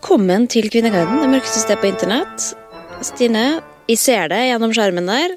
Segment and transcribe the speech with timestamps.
[0.00, 2.44] Velkommen til Kvinneguiden, det mørkeste stedet på internett.
[3.04, 3.42] Stine,
[3.84, 5.34] jeg ser deg gjennom skjermen der,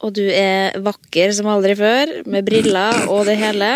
[0.00, 3.68] og du er vakker som aldri før, med briller og det hele.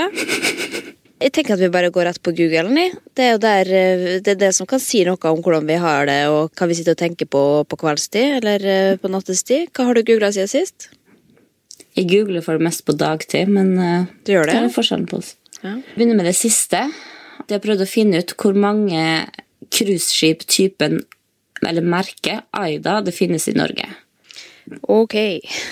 [1.20, 2.86] Jeg tenker at vi bare går rett på Google.
[3.12, 5.76] Det er jo der, eh, det, er det som kan si noe om hvordan vi
[5.84, 9.68] har det, og hva vi sitter og tenker på på kveldstid eller eh, på nattestid.
[9.76, 10.88] Hva har du googla siden sist?
[12.00, 14.56] Jeg googler for det mest på dagtid, men uh, Du gjør det?
[14.56, 15.34] er forskjellen på oss.
[15.60, 15.76] Ja.
[15.92, 16.86] Begynner med det siste.
[17.44, 19.04] Jeg har prøvd å finne ut hvor mange
[19.68, 21.00] cruiseskip-typen,
[21.66, 23.88] eller merket, Aida, det finnes i Norge.
[24.88, 25.14] Ok.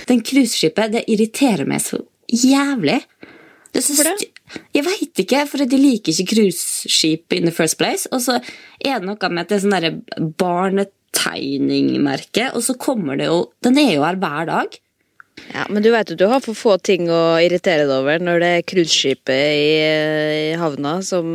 [0.08, 3.00] Den cruiseskipet, det irriterer meg så jævlig.
[3.72, 4.14] Det Hvorfor det?
[4.72, 8.09] Jeg veit ikke, for de liker ikke cruiseskip in the first place.
[8.12, 8.34] Og så
[8.81, 10.00] er det noe med at det er sånn derre
[10.41, 14.69] barnetegningmerke, og så kommer det jo Den er jo her hver dag.
[15.53, 18.41] Ja, Men du vet jo du har for få ting å irritere deg over når
[18.42, 19.86] det er cruiseskipet i,
[20.50, 21.27] i havna som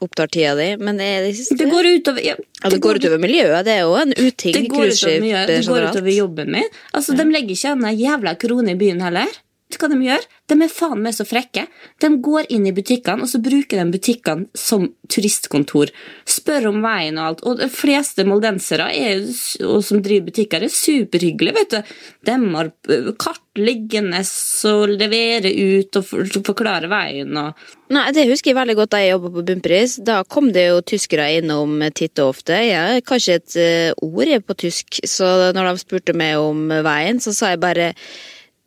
[0.00, 0.68] opptar tida di.
[0.78, 1.56] Men det er det siste.
[1.60, 3.64] Det går utover ja, Ja, det går utover miljøet.
[3.66, 4.56] Det er jo en uting.
[4.56, 6.68] Det går utover, det går utover jobben min.
[6.92, 9.40] Altså, De legger ikke an en jævla krone i byen heller.
[9.80, 10.24] Hva de gjør?
[10.50, 11.66] De er faen meg så frekke.
[12.02, 15.92] De går inn i butikkene, og så bruker de butikkene som turistkontor.
[16.28, 17.44] Spør om veien og alt.
[17.48, 19.22] Og de fleste moldensere er,
[19.68, 21.56] og som driver butikker, er superhyggelige.
[21.56, 21.94] vet du.
[22.28, 24.22] De har ø, kart liggende
[24.70, 26.12] og leverer ut og
[26.46, 27.36] forklarer veien.
[27.36, 27.52] og
[27.92, 29.96] Nei, Det husker jeg veldig godt da jeg jobba på Bunnpris.
[30.04, 32.56] Da kom det jo tyskere innom titt og ofte.
[32.56, 37.20] Jeg kan ikke et eh, ord på tysk, så når de spurte meg om veien,
[37.20, 37.92] så sa jeg bare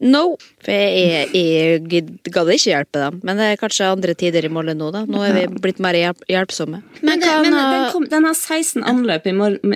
[0.05, 0.23] no.
[0.63, 3.19] For jeg, jeg, jeg gadd ikke hjelpe dem.
[3.27, 5.03] Men det er kanskje andre tider i Molde nå, da.
[5.09, 6.81] Nå er vi blitt mer hjelp, hjelpsomme.
[7.01, 9.33] Men, det, men den, kom, den har 16 anløp i,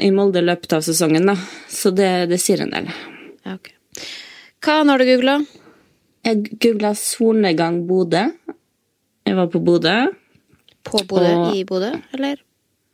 [0.07, 1.35] i Molde i løpet av sesongen, da.
[1.71, 2.91] så det, det sier en del.
[3.47, 3.75] ja, okay.
[4.59, 5.37] Hva har du googla?
[6.27, 8.25] Jeg googla solnedgang Bodø.
[9.27, 9.95] Jeg var på Bodø.
[10.83, 11.29] På Bodø?
[11.45, 12.41] Og- I Bodø, eller?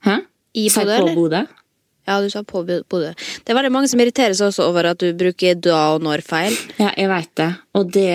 [0.05, 0.19] Hæ?
[0.55, 1.01] I Sa eller?
[1.01, 1.15] Bodø, på eller?
[1.21, 1.64] Bodø?
[2.07, 3.11] Ja, du sa på Bodø.
[3.17, 6.21] Det er veldig mange som irriterer seg også over at du bruker da og når
[6.25, 6.53] feil.
[6.77, 7.47] Ja, jeg veit det.
[7.75, 8.09] Og det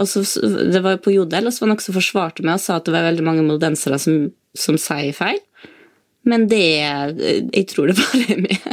[0.00, 0.22] også,
[0.72, 2.78] Det var jo på Jodel, og så var det noen som forsvarte meg og sa
[2.78, 5.40] at det var veldig mange moldensere som, som sier feil.
[6.24, 6.62] Men det
[7.52, 8.68] Jeg tror det bare er meg.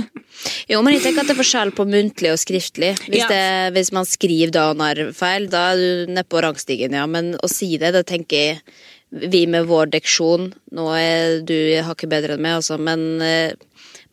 [0.69, 2.93] Jo, men jeg tenker at det er forskjell på muntlig og skriftlig.
[3.09, 3.27] Hvis, Ja.
[3.27, 7.03] det, hvis man skriver da og når feil, da er du nedpå rangstigen, ja.
[7.09, 8.61] Men å si det, det tenker jeg
[9.09, 13.55] vi med vår deksjon Nå er du hakket bedre enn meg, altså, men eh,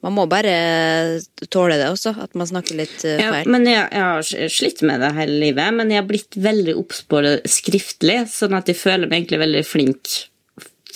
[0.06, 0.54] man må bare
[1.50, 3.18] tåle det også, at man snakker litt feil.
[3.18, 6.76] Ja, men jeg, jeg har slitt med det hele livet, men jeg har blitt veldig
[6.78, 10.14] obs på det skriftlig, sånn at jeg føler meg egentlig veldig flink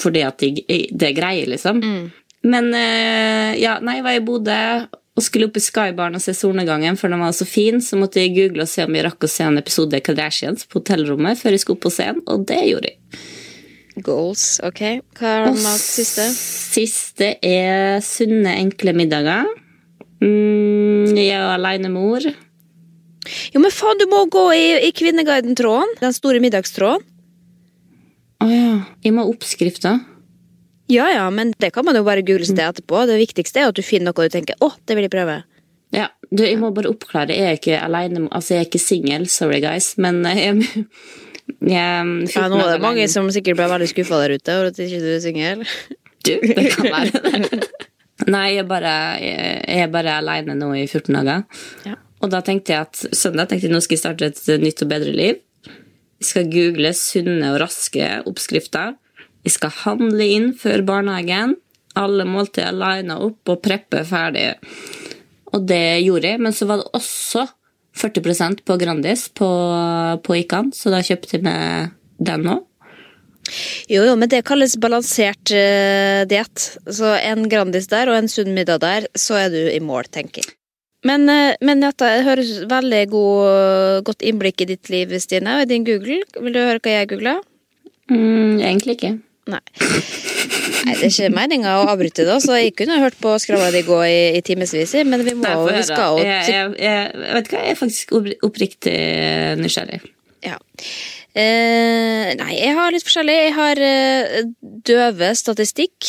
[0.01, 1.83] fordi at jeg, det er greier, liksom.
[2.49, 4.61] Men eh, ja, nei, jeg var i Bodø
[5.21, 8.23] og skulle opp i Skybaren og se solnedgangen, for den var så fin, så måtte
[8.23, 11.57] jeg google og se om jeg rakk å se en episode Kardashians på hotellrommet før
[11.57, 13.21] jeg skulle opp på scenen, og det gjorde jeg.
[14.05, 14.83] Goals, ok.
[15.19, 16.27] Hva er det det siste?
[16.35, 19.49] Siste er sunne, enkle middager.
[20.21, 22.27] Mm, jeg er alenemor.
[23.55, 25.99] Jo, men faen, du må gå i, i Kvinneguiden-tråden!
[26.01, 27.07] Den store middagstråden.
[28.41, 28.77] Å ja.
[29.05, 30.01] Jeg må ha oppskrifter.
[30.91, 33.05] Ja ja, men det kan man jo bare google seg etterpå.
[33.07, 35.43] Det viktigste er at du finner noe du tenker 'å, det vil jeg prøve'.
[35.95, 37.35] Ja, du, jeg må bare oppklare.
[37.35, 40.85] Jeg er ikke alene, altså jeg er ikke singel, sorry guys, men eh, jeg,
[41.67, 45.01] Ja, nå er det mange som sikkert ble veldig skuffa der ute over at ikke
[45.03, 45.67] du er singel.
[46.21, 47.59] Du, det kan være det.
[48.35, 48.91] Nei, jeg bare,
[49.25, 51.47] jeg, er bare alene nå i 14 dager.
[51.89, 51.95] Ja.
[52.21, 54.91] Og da tenkte jeg at søndag tenkte jeg nå skal jeg starte et nytt og
[54.91, 55.39] bedre liv.
[56.21, 58.99] Jeg skal google sunne og raske oppskrifter.
[59.47, 61.57] Jeg skal handle inn før barnehagen.
[61.97, 64.51] Alle måltider lina opp og preppe ferdig.
[65.57, 67.47] Og det gjorde jeg, men så var det også
[67.97, 69.49] 40% på Grandis på,
[70.25, 71.55] på Ikan, så da kjøpte vi
[72.31, 72.67] den òg.
[73.91, 76.67] Jo, jo, men det kalles balansert uh, diett.
[76.87, 80.45] Så en Grandis der og en sunn middag der, så er du i mål, tenker
[80.45, 80.55] jeg.
[81.09, 85.73] Men, uh, men dette høres veldig god, godt innblikk i ditt liv, Stine, og i
[85.73, 86.21] din Google.
[86.39, 87.39] Vil du høre hva jeg googla?
[88.11, 89.17] Mm, egentlig ikke.
[89.51, 89.65] Nei.
[90.87, 93.83] Nei, Det er ikke meninga å avbryte, da, så jeg kunne hørt på skravla di
[93.87, 97.37] gå i, i timevis, men vi må Nei, vi skal jo jeg, jeg, jeg, jeg
[97.39, 98.15] vet hva, jeg er faktisk
[98.47, 98.97] oppriktig
[99.61, 100.01] nysgjerrig.
[100.47, 100.57] Ja.
[101.37, 103.37] Eh, nei, jeg har litt forskjellig.
[103.45, 104.41] Jeg har eh,
[104.89, 106.09] døve statistikk.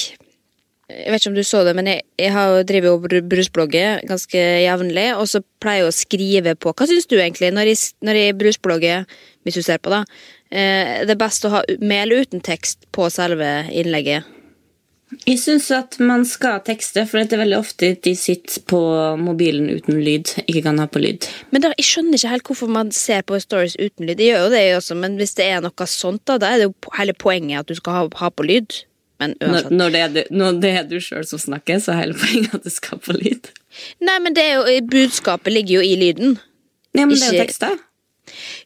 [0.92, 3.28] Jeg vet ikke om du så det, men jeg, jeg har jo driver jo br-
[3.31, 7.69] brusblogger ganske jevnlig, og så pleier jeg å skrive på Hva syns du egentlig når
[7.72, 9.06] jeg, når jeg brusblogger,
[9.48, 10.02] hvis du ser på, da?
[10.52, 14.28] Eh, det er best å ha mel uten tekst på selve innlegget.
[15.28, 18.80] Jeg syns at man skal tekste, for det er veldig ofte de sitter på
[19.19, 20.31] mobilen uten lyd.
[20.46, 21.28] Ikke kan ha på lyd.
[21.52, 24.22] Men da, jeg skjønner ikke helt hvorfor man ser på stories uten lyd.
[24.24, 26.69] Jeg gjør jo det, også, men hvis det er noe sånt, da, da er det
[26.69, 28.80] jo hele poenget at du skal ha, ha på lyd.
[29.22, 32.06] Men Når, når, det er du, når det er du sjøl som snakker, så er
[32.06, 33.52] hele poenget at det skal på lyd.
[34.02, 36.40] Nei, men det er jo, budskapet ligger jo i lyden.
[36.96, 37.84] Ja, men det er jo tekst tekster.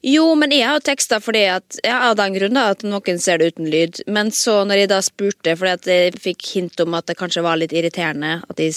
[0.06, 3.54] Jo, men jeg har teksta fordi at ja, av den grunn at noen ser det
[3.56, 4.04] uten lyd.
[4.08, 7.46] Men så når jeg da spurte, fordi at jeg fikk hint om at det kanskje
[7.46, 8.76] var litt irriterende at jeg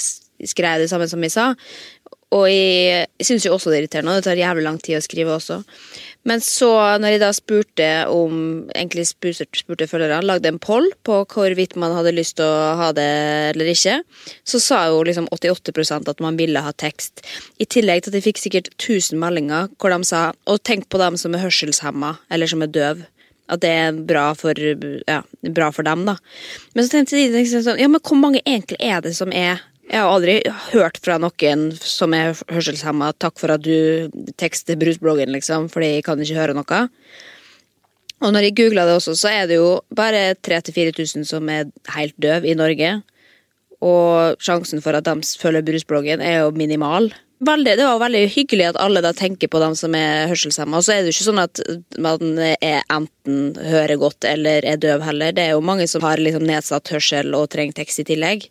[0.49, 1.53] skrev det samme som jeg sa,
[2.37, 4.99] og jeg, jeg syns jo også det er irriterende, og det tar jævlig lang tid
[4.99, 5.63] å skrive også.
[6.29, 6.71] Men så
[7.01, 8.41] når jeg da spurte om
[8.75, 12.91] egentlig spurte, spurte følgerne, lagde en poll på hvorvidt man hadde lyst til å ha
[12.97, 13.09] det
[13.55, 13.99] eller ikke,
[14.45, 17.25] så sa jo liksom 88% at man ville ha tekst.
[17.57, 21.01] I tillegg til at jeg fikk sikkert 1000 meldinger hvor de sa og tenk på
[21.01, 23.07] dem som er hørselshemma eller som er døv.
[23.49, 24.59] At det er bra for,
[25.09, 25.23] ja,
[25.57, 26.19] bra for dem, da.
[26.77, 29.63] Men så tenkte jeg liksom sånn, ja, men hvor mange egentlig er det som er
[29.89, 30.37] jeg har aldri
[30.71, 36.05] hørt fra noen som er hørselshemma 'takk for at du tekster brusbloggen', liksom, fordi jeg
[36.05, 36.81] kan ikke høre noe.
[38.19, 42.17] Og når jeg googla det også, så er det jo bare 3000-4000 som er helt
[42.19, 43.03] døv i Norge.
[43.81, 47.13] Og sjansen for at de følger brusbloggen, er jo minimal.
[47.39, 50.81] Veldig, det var veldig hyggelig at alle da tenker på dem som er hørselshemma.
[50.81, 51.61] Og så er det jo ikke sånn at
[52.03, 55.31] man er enten hører godt eller er døv heller.
[55.31, 58.49] Det er jo mange som har liksom nedsatt hørsel og trenger tekst i tillegg.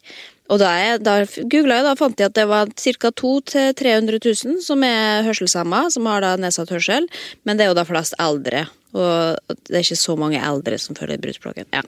[0.48, 1.18] Og da, jeg, da
[1.52, 3.12] googla jeg, da fant jeg at det var ca.
[3.12, 7.08] 200 000-300 000 som er hørselshemma, som har da nedsatt hørsel.
[7.44, 8.66] Men det er jo da flest eldre.
[8.96, 11.68] Og det er ikke så mange eldre som følger brusbloggen.
[11.76, 11.84] Ja.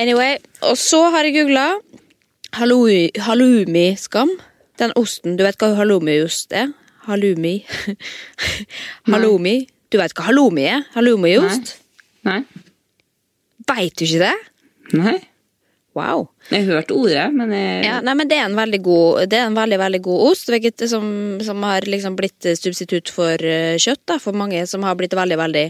[0.00, 1.68] Anyway, og så har jeg googla
[2.58, 4.34] halloumi-skam.
[4.80, 6.72] Den osten, du vet hva halloumiost er?
[7.06, 7.60] Halloumi.
[9.12, 9.56] halloumi.
[9.90, 10.84] Du vet hva halloumi er?
[10.96, 11.76] Halloumiost?
[12.26, 12.42] Nei.
[13.70, 14.36] Veit du ikke det?
[14.98, 15.18] Nei.
[15.98, 16.28] Wow.
[16.52, 19.38] Jeg har hørt ordet, men jeg Ja, nei, men det er en veldig god, det
[19.40, 21.06] er en veldig, veldig god ost, hvilket som,
[21.42, 25.38] som har liksom blitt substitutt for eh, kjøtt, da, for mange som har blitt veldig,
[25.40, 25.64] veldig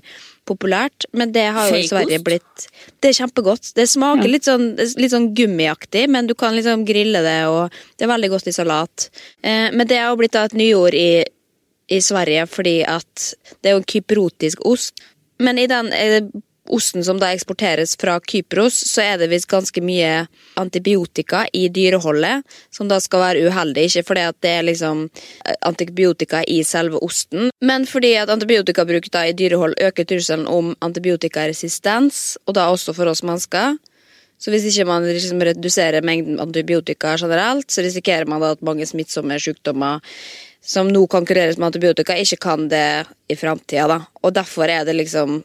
[0.50, 1.06] populært.
[1.16, 2.66] Men det har jo i Sverige blitt
[3.00, 3.72] Det er kjempegodt.
[3.76, 4.32] Det smaker Ja.
[4.34, 8.30] litt, sånn, litt sånn gummiaktig, men du kan liksom grille det, og det er veldig
[8.34, 9.08] godt i salat.
[9.42, 11.24] Eh, men det har jo blitt da et nyord i,
[11.88, 13.32] i Sverige fordi at
[13.62, 15.00] det er jo en kyprotisk ost.
[15.40, 16.20] Men i den eh,
[16.72, 20.26] osten som da eksporteres fra Kypros, så er det visst ganske mye
[20.60, 23.88] antibiotika i dyreholdet, som da skal være uheldig.
[23.88, 29.10] Ikke fordi at det er liksom eh, antibiotika i selve osten, men fordi at antibiotikabruk
[29.12, 33.78] da i dyrehold øker trusselen om antibiotikaresistens, og da også for oss mennesker.
[34.40, 38.86] Så hvis ikke man liksom reduserer mengden antibiotika generelt, så risikerer man da at mange
[38.88, 40.00] smittsomme sykdommer
[40.60, 44.00] som nå konkurreres med antibiotika, ikke kan det i framtida.
[44.22, 45.40] Og derfor er det liksom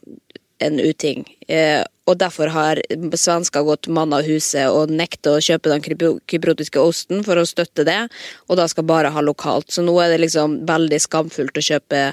[0.63, 1.25] en uting.
[1.47, 2.79] Eh, og derfor har
[3.17, 5.83] svensker gått mann av huset og nekter å kjøpe den
[6.29, 8.01] kybrotiske osten for å støtte det,
[8.47, 9.71] og da skal bare ha lokalt.
[9.73, 12.03] Så nå er det liksom veldig skamfullt å kjøpe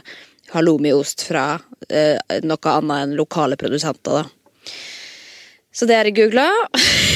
[0.53, 1.47] halloumiost fra
[1.89, 4.73] eh, noe annet enn lokale produsenter, da.
[5.73, 6.45] Så det har jeg googla.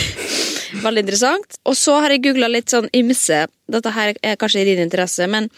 [0.87, 1.59] Veldig interessant.
[1.69, 3.43] Og så har jeg googla litt sånn ymse.
[3.69, 5.51] Dette her er kanskje i din interesse, men,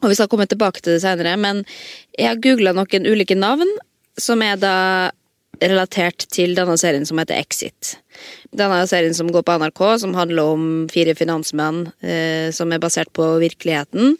[0.00, 1.62] og vi skal komme tilbake til det senere, men
[2.18, 3.70] jeg har googla noen ulike navn
[4.20, 4.76] som er da
[5.62, 7.94] relatert til denne serien som heter Exit.
[8.54, 13.12] Denne serien som går på NRK, som handler om fire finansmenn eh, som er basert
[13.14, 14.16] på virkeligheten.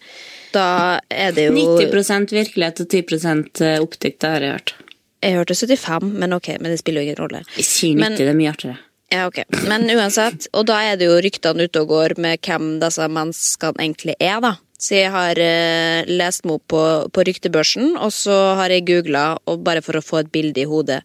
[0.54, 3.04] Da er det jo 90% virkelighet og 10
[3.82, 4.74] oppdikt, det har jeg hørt.
[5.24, 7.44] Jeg hørte 75, men ok, men det spiller jo ingen rolle.
[7.56, 8.78] Jeg sier 90, Men- det er mye artigere.
[9.12, 9.42] Ja, ok.
[9.68, 13.78] Men uansett, og da er det jo ryktene ute og går med hvem disse menneskene
[13.84, 14.56] egentlig er, da.
[14.84, 19.26] Så jeg har eh, lest meg opp på, på ryktebørsen, og så har jeg googla,
[19.64, 21.00] bare for å få et bilde i hodet.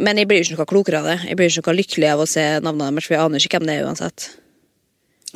[0.00, 1.18] Men jeg blir jo ikke noe klokere av det.
[1.26, 3.68] Jeg blir ikke noe lykkelig av å se navnene deres, for jeg aner ikke hvem
[3.68, 4.28] det er uansett.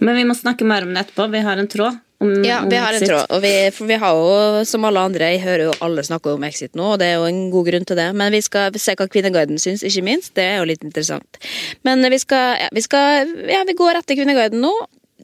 [0.00, 1.28] Men vi må snakke mer om det etterpå.
[1.34, 2.00] Vi har en tråd.
[2.22, 5.02] Om, Ja, om vi har en tråd, og vi, for vi har jo, som alle
[5.02, 7.66] andre, jeg hører jo alle snakke om Exit nå, og det er jo en god
[7.66, 10.30] grunn til det, men vi skal se hva Kvinneguiden syns, ikke minst.
[10.38, 11.40] Det er jo litt interessant.
[11.82, 14.70] Men vi skal, ja, vi skal, ja, vi går etter Kvinneguiden nå,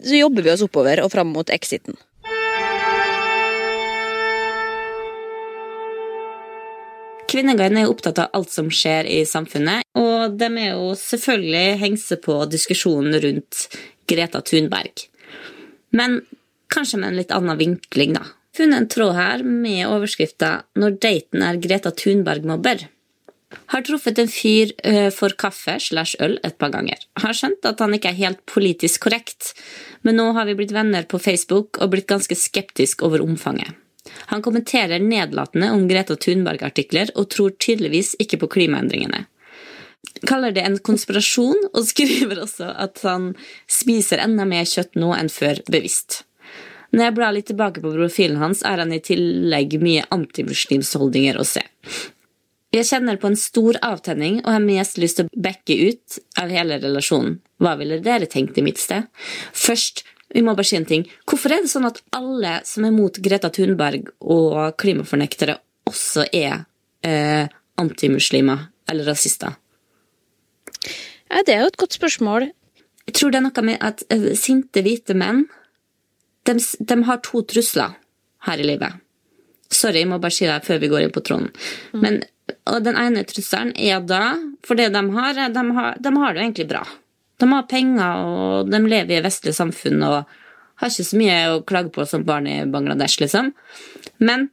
[0.02, 1.94] så jobber vi oss oppover og fram mot Exiten.
[7.38, 11.76] Kvinneguiden er jo opptatt av alt som skjer i samfunnet, og de er jo selvfølgelig
[11.78, 13.60] hengse på diskusjonen rundt
[14.10, 15.04] Greta Thunberg.
[15.94, 16.18] Men
[16.74, 18.24] kanskje med en litt annen vinkling, da.
[18.58, 22.88] Funnet en tråd her med overskrifta 'Når daten er Greta Thunberg-mobber'.
[23.70, 26.98] Har truffet en fyr eh, for kaffe slash øl et par ganger.
[27.22, 29.54] Har skjønt at han ikke er helt politisk korrekt,
[30.02, 33.78] men nå har vi blitt venner på Facebook og blitt ganske skeptisk over omfanget.
[34.32, 39.24] Han kommenterer nedlatende om Greta Thunberg-artikler og tror tydeligvis ikke på klimaendringene.
[40.26, 43.32] Kaller det en konspirasjon, og skriver også at han
[43.70, 46.22] spiser enda mer kjøtt nå enn før bevisst.
[46.94, 51.44] Når jeg blar litt tilbake på profilen hans, er han i tillegg mye antimuslimsholdninger å
[51.46, 51.64] se.
[52.72, 56.52] Jeg kjenner på en stor avtenning og har mest lyst til å backe ut av
[56.52, 57.38] hele relasjonen.
[57.60, 59.08] Hva ville dere tenkt i mitt sted?
[59.56, 60.04] Først,
[60.34, 61.06] vi må bare si en ting.
[61.28, 65.56] Hvorfor er det sånn at alle som er mot Greta Thunberg og klimafornektere,
[65.88, 66.66] også er
[67.06, 67.48] eh,
[67.80, 69.56] antimuslimer eller rasister?
[71.28, 72.50] Ja, det er jo et godt spørsmål.
[73.08, 75.46] Jeg tror det er noe med at eh, sinte hvite menn
[76.48, 77.96] de, de har to trusler
[78.48, 79.00] her i livet.
[79.68, 81.50] Sorry, jeg må bare si det før vi går inn på tråden.
[81.92, 82.22] Men,
[82.68, 86.40] og den ene trusselen er da For det de har, de har, de har det
[86.40, 86.82] jo egentlig bra.
[87.38, 90.38] De har penger, og de lever i et vestlig samfunn og
[90.78, 93.52] har ikke så mye å klage på som barn i Bangladesh, liksom.
[94.22, 94.48] Men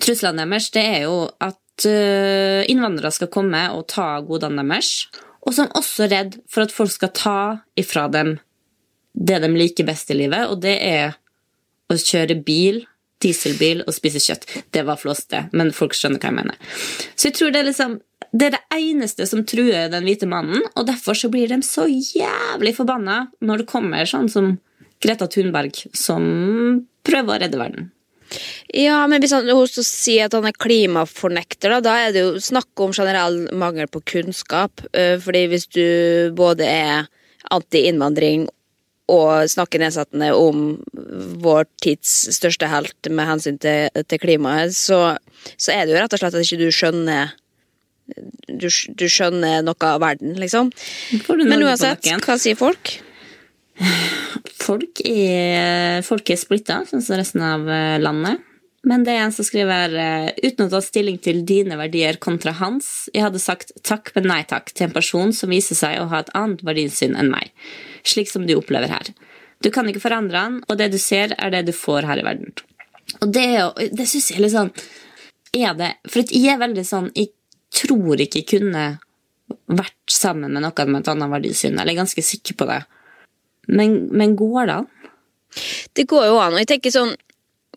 [0.00, 5.08] truslene deres det er jo at øh, innvandrere skal komme og ta godene deres.
[5.44, 7.40] Og som også er redd for at folk skal ta
[7.78, 8.36] ifra dem
[9.18, 11.16] det de liker best i livet, og det er
[11.88, 12.84] å kjøre bil,
[13.24, 14.46] dieselbil og spise kjøtt.
[14.74, 16.76] Det var flåste, men folk skjønner hva jeg mener.
[17.14, 17.98] Så jeg tror det er liksom
[18.28, 21.86] det er det eneste som truer den hvite mannen, og derfor så blir de så
[21.88, 24.56] jævlig forbanna når det kommer sånn som
[25.00, 26.24] Greta Thunberg, som
[27.06, 27.86] prøver å redde verden.
[28.76, 32.42] Ja, men hvis han hun sier at han er klimafornekter, da, da er det jo
[32.42, 34.84] snakk om generell mangel på kunnskap.
[34.92, 37.08] eh, Fordi hvis du både er
[37.54, 38.48] anti-innvandring
[39.08, 40.78] og snakke nedsettende om
[41.42, 45.16] vår tids største helt med hensyn til, til klimaet, så,
[45.56, 47.36] så er det jo rett og slett at ikke du skjønner
[48.48, 50.70] du, du skjønner noe av verden, liksom.
[51.28, 52.94] Men uansett, hva sier folk?
[54.58, 58.44] Folk er, folk er splitta, sånn som resten av eh, landet.
[58.88, 62.54] Men det er en som skriver eh, uten å ta stilling til dine verdier kontra
[62.60, 63.08] hans.
[63.14, 66.22] Jeg hadde sagt takk, men nei takk til en person som viser seg å ha
[66.22, 67.52] et annet verdisyn enn meg.
[68.06, 69.10] Slik som du opplever her.
[69.64, 72.26] Du kan ikke forandre han, og det du ser, er det du får her i
[72.26, 72.54] verden.
[73.22, 73.48] Og det,
[73.96, 74.68] det syns jeg er litt sånn
[75.56, 77.30] Er det For jeg er veldig sånn Jeg
[77.72, 78.82] tror ikke jeg kunne
[79.72, 81.78] vært sammen med noen med et annet verdisyn.
[81.78, 82.82] Eller jeg er ganske sikker på det.
[83.72, 84.88] Men, men går det an?
[85.96, 87.16] Det går jo an, og jeg tenker sånn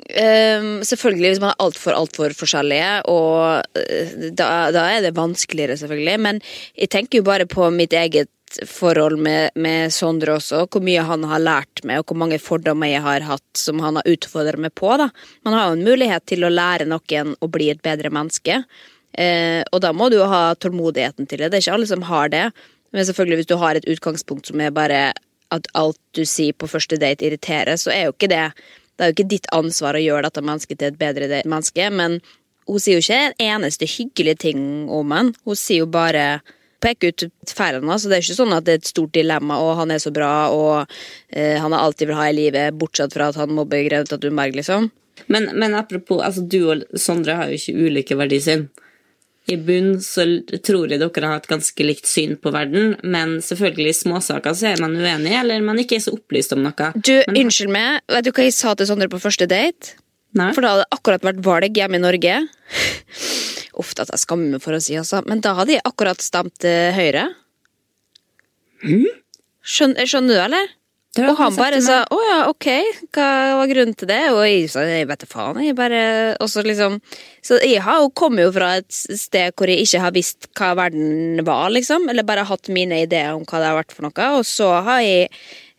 [0.02, 5.76] Um, Selvfølgelig hvis man er altfor altfor forskjellige, og eh, da, da er det vanskeligere,
[5.78, 6.16] selvfølgelig.
[6.24, 6.40] Men
[6.80, 8.32] jeg tenker jo bare på mitt eget
[8.68, 12.92] forhold med, med Sondre også, hvor mye han har lært meg, og hvor mange fordommer
[12.92, 14.90] jeg har hatt som han har utfordret meg på.
[15.00, 15.10] da.
[15.48, 18.62] Man har jo en mulighet til å lære noen å bli et bedre menneske,
[19.14, 21.52] eh, og da må du jo ha tålmodigheten til det.
[21.52, 22.46] Det er ikke alle som har det.
[22.92, 25.02] Men selvfølgelig hvis du har et utgangspunkt som er bare
[25.52, 28.52] at alt du sier på første date irriterer, så er jo ikke det
[29.00, 32.20] Det er jo ikke ditt ansvar å gjøre dette mennesket til et bedre menneske, men
[32.70, 34.60] hun sier jo ikke en eneste hyggelig ting
[34.92, 35.32] om han.
[35.48, 36.44] Hun sier jo bare
[36.82, 38.06] peker ut feilene hans.
[38.06, 40.14] Så det er ikke sånn at det er et stort dilemma, og han er så
[40.14, 40.92] bra, og
[41.30, 44.58] eh, han har alltid vil ha i livet, bortsett fra at han mobber Greta Thunberg,
[44.60, 44.92] liksom.
[45.32, 48.70] Men, men apropos, altså du og Sondre har jo ikke ulike verdisyn.
[49.50, 50.24] I bunn så
[50.64, 54.70] tror jeg dere har et ganske likt syn på verden, men selvfølgelig i småsaker så
[54.70, 56.92] er man uenig, eller man ikke er så opplyst om noe.
[56.96, 59.98] Du, men, unnskyld meg, vet du hva jeg sa til Sondre på første date?
[60.38, 60.52] Nei?
[60.56, 62.36] For da hadde det akkurat vært valg hjemme i Norge.
[63.80, 65.22] Uff, at jeg skammer meg for å si, altså.
[65.28, 67.30] Men da hadde jeg akkurat stemt eh, Høyre.
[69.62, 70.72] Skjønner, skjønner du, eller?
[71.20, 72.68] Og han bare sa å ja, ok,
[73.12, 73.26] hva
[73.60, 74.22] var grunnen til det?
[74.32, 76.04] Og jeg sa jeg vet da faen, jeg bare
[76.40, 77.02] Og så liksom
[77.44, 80.72] Så jeg har jo kommet jo fra et sted hvor jeg ikke har visst hva
[80.80, 82.08] verden var, liksom.
[82.08, 84.30] Eller bare hatt mine ideer om hva det har vært for noe.
[84.40, 85.28] Og så har jeg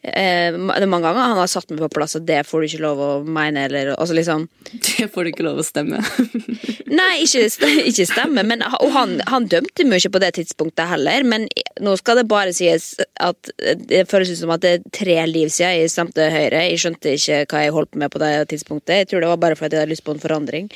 [0.03, 2.69] eh, Det er mange ganger han har satt meg på plass, og det får du
[2.69, 4.49] ikke lov å mene, eller altså liksom
[4.87, 6.01] Det får du ikke lov å stemme.
[6.93, 7.47] Nei, ikke,
[7.89, 11.25] ikke stemme, men, og han, han dømte ikke på det tidspunktet heller.
[11.25, 11.47] Men
[11.81, 12.91] nå skal det bare sies
[13.23, 13.49] at
[13.89, 16.67] det føles ut som at det er tre liv siden jeg stemte Høyre.
[16.69, 18.95] Jeg skjønte ikke hva jeg holdt på med på det tidspunktet.
[19.03, 20.69] Jeg tror det var bare fordi jeg hadde lyst på en forandring.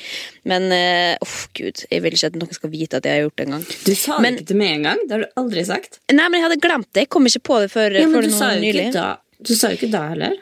[0.49, 3.37] Men eh, oh, gud, jeg vil ikke at noen skal vite at jeg har gjort
[3.37, 3.67] det engang.
[3.85, 5.05] Du sa Men- det ikke til meg engang.
[5.05, 6.01] Det har du aldri sagt.
[6.09, 7.05] Nei, men jeg hadde glemt det.
[7.05, 8.87] Jeg kom ikke på det før, Ja, men før du sa jo nylig.
[8.89, 9.07] ikke da.
[9.43, 10.37] Du sa jo ikke da heller.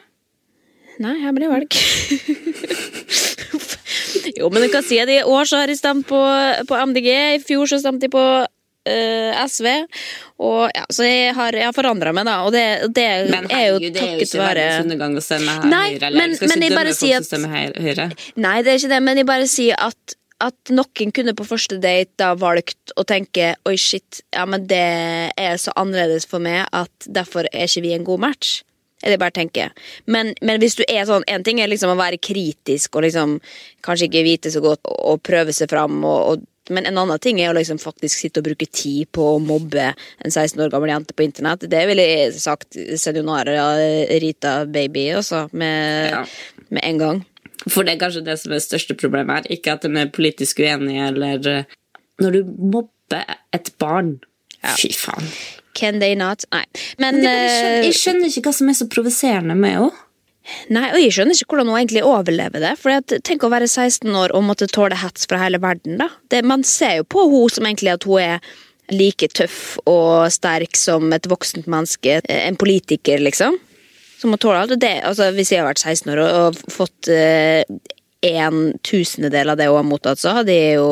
[1.02, 1.76] Nei, jeg ble valg.
[4.36, 6.18] Jo, men du kan si at i år så har jeg stemt på,
[6.68, 9.68] på MDG, i fjor så stemte jeg på uh, SV.
[10.42, 12.34] Og ja, så jeg har, jeg har forandra meg, da.
[12.46, 12.64] Og det,
[12.96, 15.70] det Men er jo herregud, det er jo ikke være verdens undergang å stemme her
[15.70, 16.10] Nei, Høyre.
[16.10, 18.08] Eller, men- jeg skal men ikke dømme folk at- som stemmer Høyre.
[18.48, 21.78] Nei, det er ikke det, men jeg bare sier at at noen kunne på første
[21.80, 24.82] date da valgt å tenke oi, shit, ja, men det
[25.32, 28.58] er så annerledes for meg at derfor er ikke vi en god match.
[29.06, 29.70] Er det jeg bare tenker.
[30.10, 33.36] Men, men hvis du er sånn En ting er liksom å være kritisk og liksom
[33.86, 36.42] kanskje ikke vite så godt og, og prøve seg fram, og, og,
[36.74, 39.92] men en annen ting er å liksom faktisk sitte og bruke tid på å mobbe
[39.92, 41.68] en 16 år gammel jente på internett.
[41.70, 43.68] Det ville jeg sagt Senionara
[44.18, 46.24] Rita Baby også, med, Ja.
[46.74, 47.22] med en gang.
[47.70, 49.52] For det er kanskje det som er det største problemet her.
[49.54, 51.78] Ikke at de er politisk uenige, eller eh,
[52.18, 54.16] Når du mobber et barn
[54.76, 55.28] Fy faen.
[55.76, 56.46] Can they not?
[56.54, 56.64] Nei.
[56.98, 60.02] Men, Men jeg, skjønner, eh, jeg skjønner ikke hva som er så provoserende med henne.
[60.70, 62.76] Nei, og jeg skjønner ikke hvordan hun egentlig overlever det.
[62.78, 65.96] For at, tenk å være 16 år og måtte tåle hets fra hele verden.
[65.98, 66.06] da.
[66.30, 68.50] Det, man ser jo på henne som egentlig at hun er
[68.94, 72.20] like tøff og sterk som et voksent menneske.
[72.22, 73.58] eh, En politiker, liksom.
[74.20, 74.76] Som må tåle alt.
[74.80, 76.30] Det, altså, hvis jeg har vært 16 år og,
[76.62, 77.66] og fått eh,
[78.34, 80.90] en tusendedel av det hun har mottatt, så hadde jeg jo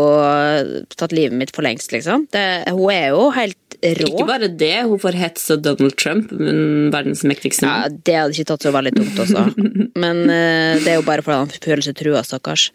[0.96, 2.28] tatt livet mitt for lengst, liksom.
[2.32, 4.08] Det, hun er jo helt rå.
[4.08, 7.88] Ikke bare det, hun får hets av Donald Trump, men verdens mektigste Ja.
[7.88, 9.44] Det hadde ikke tatt så veldig tungt også.
[10.04, 12.66] Men eh, det er jo bare fordi han føler seg trua, stakkars.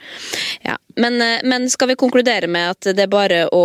[0.65, 0.77] Ja.
[0.99, 3.63] Men, eh, men skal vi konkludere med at det er bare å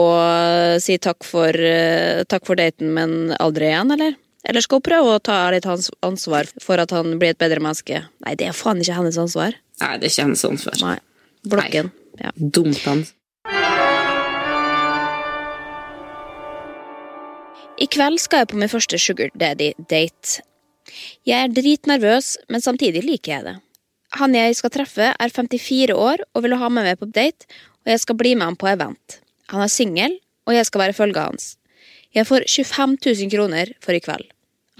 [0.82, 4.18] si takk for, eh, takk for daten, men aldri igjen, eller?
[4.44, 7.62] Eller skal hun prøve å ta litt hans ansvar for at han blir et bedre
[7.64, 8.02] menneske?
[8.26, 9.56] Nei, det er faen ikke hennes ansvar.
[9.82, 10.80] Nei, det er ikke hennes ansvar.
[10.84, 10.96] Nei.
[11.50, 11.90] Blokken.
[12.20, 12.30] Ja.
[12.36, 13.04] Dumt han.
[17.74, 20.44] I kveld skal jeg på min første sugar daddy-date.
[21.26, 23.54] Jeg er dritnervøs, men samtidig liker jeg det.
[24.20, 27.48] Han jeg skal treffe, er 54 år og vil ha med meg på date,
[27.82, 29.18] og jeg skal bli med ham på event.
[29.50, 30.14] Han er singel,
[30.46, 31.48] og jeg skal være følget hans.
[32.14, 34.28] Jeg får 25 000 kroner for i kveld.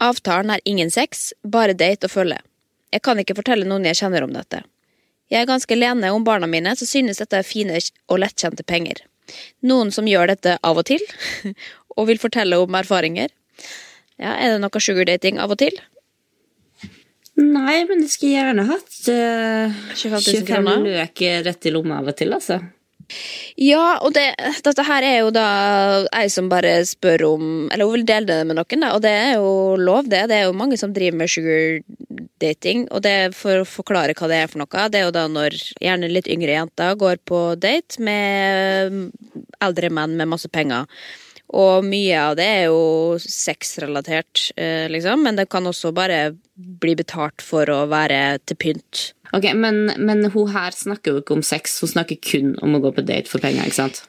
[0.02, 2.38] Avtalen er ingen sex, bare date og følge.
[2.94, 4.62] Jeg kan ikke fortelle noen jeg kjenner om dette.
[5.32, 7.80] Jeg er ganske alene om barna mine, så synes dette er fine
[8.12, 9.00] og lettkjente penger.
[9.64, 11.02] Noen som gjør dette av og til,
[11.96, 13.32] og vil fortelle om erfaringer.
[14.20, 15.80] Ja, Er det noe sugardating av og til?
[17.34, 20.84] Nei, men jeg skulle gjerne hatt uh, 25 000 25 kroner.
[20.86, 22.60] løk rett i lomma av og til, altså.
[23.60, 24.26] Ja, og det,
[24.64, 25.46] dette her er jo da
[26.16, 29.12] ei som bare spør om Eller hun vil dele det med noen, da, og det
[29.12, 30.24] er jo lov, det.
[30.30, 34.40] Det er jo mange som driver med sugardating, og det for å forklare hva det
[34.42, 38.02] er for noe, det er jo da når gjerne litt yngre jenter går på date
[38.02, 39.12] med
[39.64, 40.88] eldre menn med masse penger.
[41.54, 46.94] Og mye av det er jo sexrelatert, eh, liksom, men det kan også bare bli
[46.98, 49.04] betalt for å være til pynt.
[49.34, 52.82] Ok, men, men hun her snakker jo ikke om sex, hun snakker kun om å
[52.82, 54.04] gå på date for penger, ikke sant?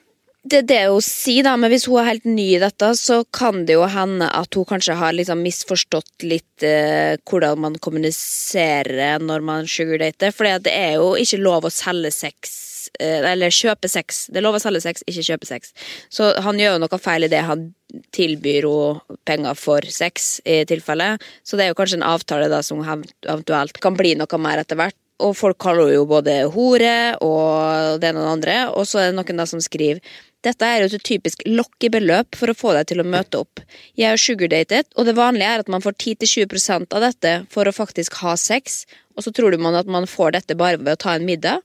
[0.46, 3.24] Det er det hun sier, da, men hvis hun er helt ny i dette, så
[3.34, 9.24] kan det jo hende at hun kanskje har liksom misforstått litt eh, hvordan man kommuniserer
[9.26, 10.30] når man sugardater.
[10.36, 12.52] For det er jo ikke lov å selge sex,
[13.00, 14.28] eh, eller kjøpe sex.
[14.30, 15.74] Det er lov å selge sex, ikke kjøpe sex.
[16.14, 17.66] Så han gjør jo noe feil i det han
[18.14, 21.16] tilbyr henne penger for sex, i tilfelle.
[21.42, 24.78] Så det er jo kanskje en avtale da som eventuelt kan bli noe mer etter
[24.78, 25.00] hvert.
[25.26, 28.62] Og folk kaller henne jo både hore og det ene og det andre.
[28.76, 30.04] Og så er det noen da som skriver
[30.46, 33.62] dette er jo et typisk lokkebeløp for å få deg til å møte opp.
[33.98, 37.74] Jeg er sugardatet, og det vanlige er at man får 10-20% av dette for å
[37.74, 38.84] faktisk ha sex,
[39.16, 41.64] og så tror du man at man får dette bare ved å ta en middag.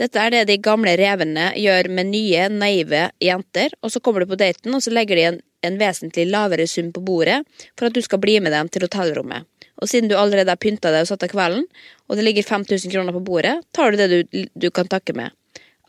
[0.00, 4.32] Dette er det de gamle revene gjør med nye, naive jenter, og så kommer du
[4.32, 7.42] på daten, og så legger de en, en vesentlig lavere sum på bordet
[7.74, 9.48] for at du skal bli med dem til hotellrommet.
[9.82, 11.66] Og siden du allerede har pynta deg og satt av kvelden,
[12.08, 15.34] og det ligger 5000 kroner på bordet, tar du det du, du kan takke med.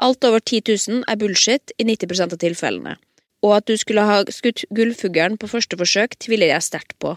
[0.03, 2.95] Alt over 10 000 er bullshit i 90 av tilfellene.
[3.45, 7.15] Og at du skulle ha skutt gullfuglen på første forsøk, tviler jeg sterkt på.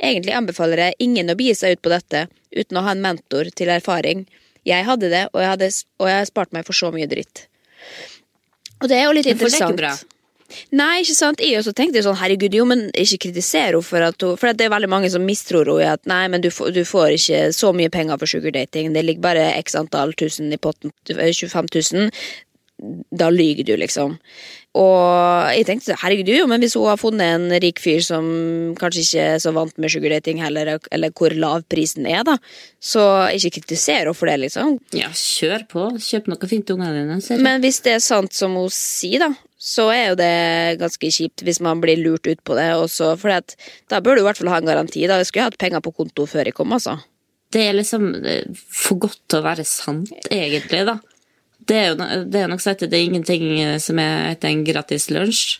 [0.00, 2.26] Egentlig anbefaler jeg ingen å begi seg ut på dette
[2.56, 4.26] uten å ha en mentor til erfaring.
[4.66, 7.46] Jeg hadde det, og jeg, hadde, og jeg har spart meg for så mye dritt.
[8.82, 10.06] Og det er jo litt er interessant.
[10.76, 11.42] Nei, ikke sant?
[11.42, 14.58] Jeg også tenkte sånn, herregud, jo, men ikke kritiser henne for at hun For at
[14.60, 17.44] det er veldig mange som mistror henne i at nei, men du, du får ikke
[17.56, 18.92] så mye penger for sugardating.
[18.94, 20.94] Det ligger bare x antall tusen i potten.
[21.08, 22.10] 25 000.
[23.16, 24.18] Da lyver du, liksom.
[24.76, 28.26] Og jeg tenkte herregud, jo, men hvis hun har funnet en rik fyr som
[28.76, 32.36] kanskje ikke er så vant med sugardating heller, eller hvor lav prisen er, da,
[32.76, 34.76] så ikke kritiser henne for det, liksom.
[34.96, 35.88] Ja, kjør på.
[35.96, 37.40] Kjøp noe fint til ungene dine.
[37.40, 39.32] Men hvis det er sant som hun sier, da,
[39.66, 42.68] så er jo det ganske kjipt hvis man blir lurt ut på det.
[42.78, 45.02] Også, for da bør du i hvert fall ha en garanti.
[45.10, 45.18] Da.
[45.18, 47.00] Jeg skulle hatt penger på konto før jeg kom, altså.
[47.54, 50.98] Det er liksom eh, for godt til å være sant, egentlig, da.
[51.66, 51.96] Det er jo
[52.30, 55.58] det er nok sagt at det er ingenting eh, som er etter en gratis lunsj.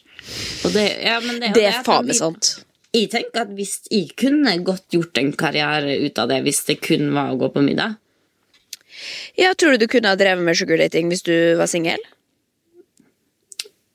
[0.71, 2.57] Det, ja, men det, Det er faen meg sant.
[2.95, 6.79] Jeg tenker at hvis jeg kunne godt gjort en karriere ut av det hvis det
[6.83, 7.99] kun var å gå på middag.
[9.37, 12.01] Ja, Tror du du kunne ha drevet med sugardating hvis du var singel?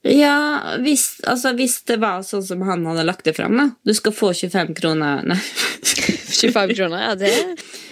[0.02, 3.68] Ja, hvis, altså, hvis det var sånn som han hadde lagt det fram, da.
[3.86, 5.38] Du skal få 25 kroner Nei.
[5.38, 7.30] 25 kroner, ja, det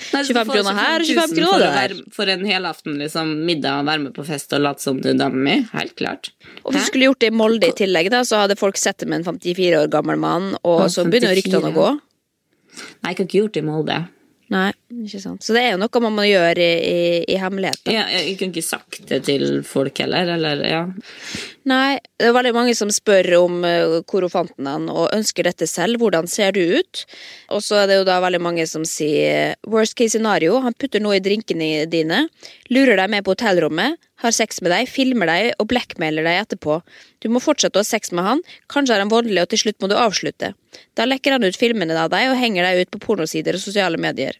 [0.09, 1.93] Nei, 25 kroner her, 25 25 000 kroner der.
[1.93, 5.11] For, for en helaften, liksom, middag, og være med på fest og late som du
[5.11, 5.57] er dama mi.
[5.75, 6.31] Helt klart.
[6.63, 9.03] Og hvis du skulle gjort det i Molde i tillegg, da, så hadde folk sett
[9.03, 11.91] det med en 54 år gammel mann, og så begynner ryktene å gå.
[12.79, 13.99] Nei, jeg kan ikke gjort det i Molde.
[14.49, 14.71] Nei,
[15.05, 15.43] ikke sant.
[15.45, 17.83] Så det er jo noe man må gjøre i, i, i hemmelighet.
[17.85, 17.93] da.
[17.93, 20.81] Ja, jeg, jeg kunne ikke sagt det til folk heller, eller ja.
[21.69, 25.45] Nei, det er veldig mange som spør om uh, hvor hun fant den, og ønsker
[25.45, 26.01] dette selv.
[26.01, 27.03] Hvordan ser du ut?
[27.53, 30.57] Og så er det jo da veldig mange som sier worst case scenario.
[30.65, 32.25] Han putter noe i drinkene dine,
[32.73, 36.81] lurer deg med på hotellrommet, har sex med deg, filmer deg og blackmailer deg etterpå.
[37.23, 39.79] Du må fortsette å ha sex med han, kanskje er han voldelig, og til slutt
[39.83, 40.53] må du avslutte.
[40.99, 43.99] Da lekker han ut filmene av deg og henger deg ut på pornosider og sosiale
[44.01, 44.37] medier.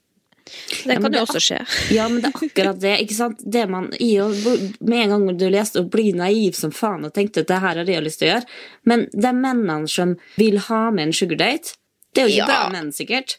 [0.50, 1.58] Det Ja, kan det jo også skje.
[1.94, 2.96] Ja, men det er akkurat det.
[3.04, 3.42] ikke sant?
[3.46, 4.34] Det man, i, og
[4.82, 7.78] med en gang du leste og blir naiv som faen og tenkte at det her
[7.78, 8.50] er det jeg har lyst til å gjøre.
[8.90, 11.76] Men de mennene som vil ha med en sugardate,
[12.16, 12.48] det er jo ikke Ja.
[12.48, 13.38] bra men sikkert.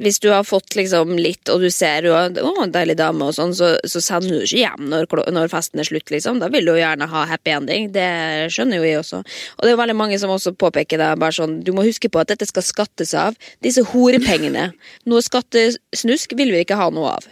[0.00, 3.34] hvis du har fått liksom litt, og du ser jo å, en deilig dame, og
[3.34, 6.10] sånn, så, så sender du ikke hjem når, når festen er slutt.
[6.10, 6.38] liksom.
[6.40, 7.92] Da vil du jo gjerne ha happy ending.
[7.92, 9.20] Det skjønner jo jeg også.
[9.20, 11.18] Og det er jo veldig mange som også påpeker det.
[11.18, 13.36] bare sånn, Du må huske på at dette skal skattes av.
[13.62, 14.72] Disse horepengene.
[15.06, 17.26] Noe skattesnusk vil vi ikke ha noe av.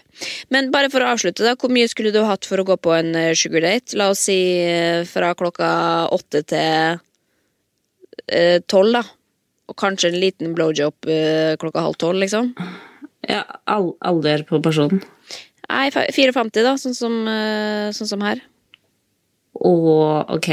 [0.50, 2.92] Men bare for å avslutte, da, hvor mye skulle du hatt for å gå på
[2.96, 3.46] en sugardate?
[3.46, 3.96] sugar date?
[3.96, 5.68] La oss si eh, fra klokka
[6.14, 6.98] åtte til
[8.28, 9.02] eh, tolv, da.
[9.66, 12.52] Og kanskje en liten blowjob eh, klokka halv tolv, liksom.
[13.26, 15.00] Ja, all, alder på personen.
[15.66, 18.38] Nei, fa- 54, da, sånn som, eh, sånn som her.
[19.56, 20.50] Og ok,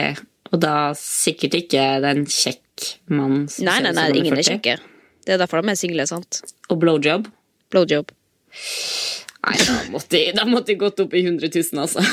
[0.53, 4.77] og da sikkert ikke den kjekk mann som Nei, nei, nei, ingen er kjekke.
[5.23, 6.41] Det er derfor de er single, sant.
[6.71, 7.27] Og blowjob.
[7.71, 8.09] Blowjob.
[9.43, 12.03] Nei, da måtte jeg, da måtte jeg gått opp i 100 000, altså.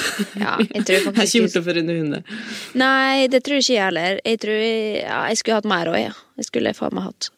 [0.41, 2.39] Ja, jeg tror Jeg har ikke gjort det for under 100.
[2.83, 4.23] Nei, det tror jeg ikke jeg heller.
[4.27, 6.17] Jeg tror jeg, ja, jeg skulle hatt mer òg, ja.
[6.41, 7.31] Jeg skulle faen meg hatt.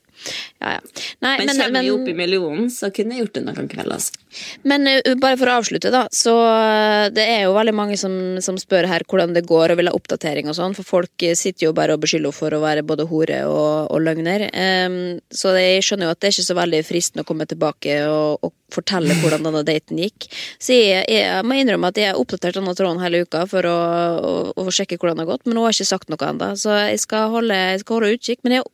[0.63, 0.81] Ja, ja.
[1.25, 3.95] Nei, Men, men, kommer vi opp i millionen, så kunne jeg gjort det noen kveld,
[3.95, 4.21] altså.
[4.69, 6.05] Men uh, bare for å avslutte, da.
[6.15, 9.81] Så uh, det er jo veldig mange som, som spør her hvordan det går og
[9.81, 12.55] vil ha oppdatering og sånn, for folk uh, sitter jo bare og beskylder henne for
[12.55, 14.47] å være både hore og, og løgner.
[14.55, 14.99] Um,
[15.35, 18.47] så jeg skjønner jo at det er ikke så veldig fristende å komme tilbake og,
[18.47, 20.29] og fortelle hvordan denne daten gikk.
[20.63, 23.79] Så jeg, jeg må innrømme at jeg har oppdatert denne tråden hele uka for å,
[24.23, 26.79] å, å sjekke hvordan det har gått, men hun har ikke sagt noe ennå, så
[26.87, 28.41] jeg skal holde, jeg skal holde utkikk.
[28.47, 28.65] Men jeg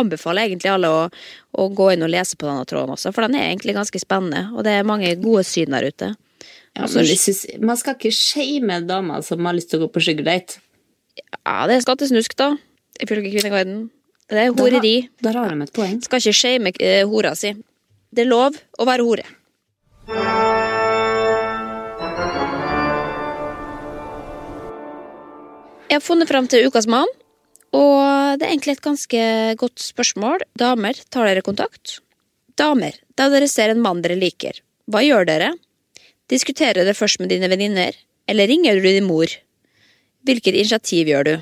[0.00, 1.02] anbefaler egentlig alle å,
[1.58, 4.48] å gå inn og lese på denne tråden også, for den er egentlig ganske spennende,
[4.54, 6.14] og det er mange gode syn der ute.
[6.76, 9.86] Ja, Altså, men jeg synes, man skal ikke shame damer som har lyst til å
[9.86, 10.58] gå på sugar.
[11.18, 12.52] Ja, det er skattesnusk, da,
[13.02, 13.88] ifølge Kvinneguiden.
[14.28, 15.08] Det er horeri.
[15.24, 15.96] Der har de et poeng.
[16.04, 17.54] Skal ikke shame uh, hora si.
[18.12, 19.24] Det er lov å være hore.
[25.88, 27.08] Jeg har funnet fram til ukas mann,
[27.76, 29.22] og det er egentlig et ganske
[29.60, 30.44] godt spørsmål.
[30.58, 31.98] Damer, tar dere kontakt?
[32.58, 35.52] Damer, da dere ser en mann dere liker, hva gjør dere?
[36.28, 37.96] Diskuterer dere først med dine venninner,
[38.28, 39.30] eller ringer du din mor?
[40.26, 41.34] Hvilket initiativ gjør du?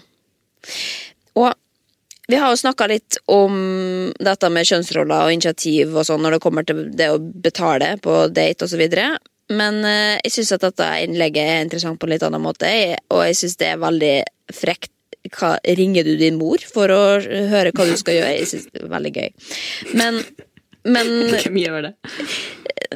[1.41, 1.55] Og
[2.27, 3.57] vi har jo snakka litt om
[4.19, 8.25] dette med kjønnsroller og initiativ og sånn når det kommer til det å betale på
[8.35, 8.83] date osv.
[9.55, 12.71] Men eh, jeg syns at dette innlegget er interessant på en litt annen måte,
[13.15, 14.17] og jeg syns det er veldig
[14.55, 14.91] frekt.
[15.35, 18.37] Hva, ringer du din mor for å høre hva du skal gjøre?
[18.41, 19.31] Jeg syns det er veldig gøy.
[19.99, 20.23] Men,
[20.87, 21.97] men Hvem gjør det?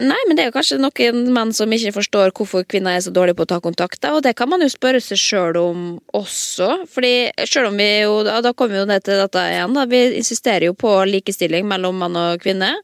[0.01, 3.13] Nei, men det er jo kanskje noen menn som ikke forstår hvorfor kvinner er så
[3.15, 6.85] dårlige på å ta kontakter, og det kan man jo spørre seg sjøl om også.
[6.91, 9.87] Fordi selv om vi jo, da da kommer vi jo ned til dette igjen, da.
[9.91, 12.77] Vi insisterer jo på likestilling mellom mann og kvinne.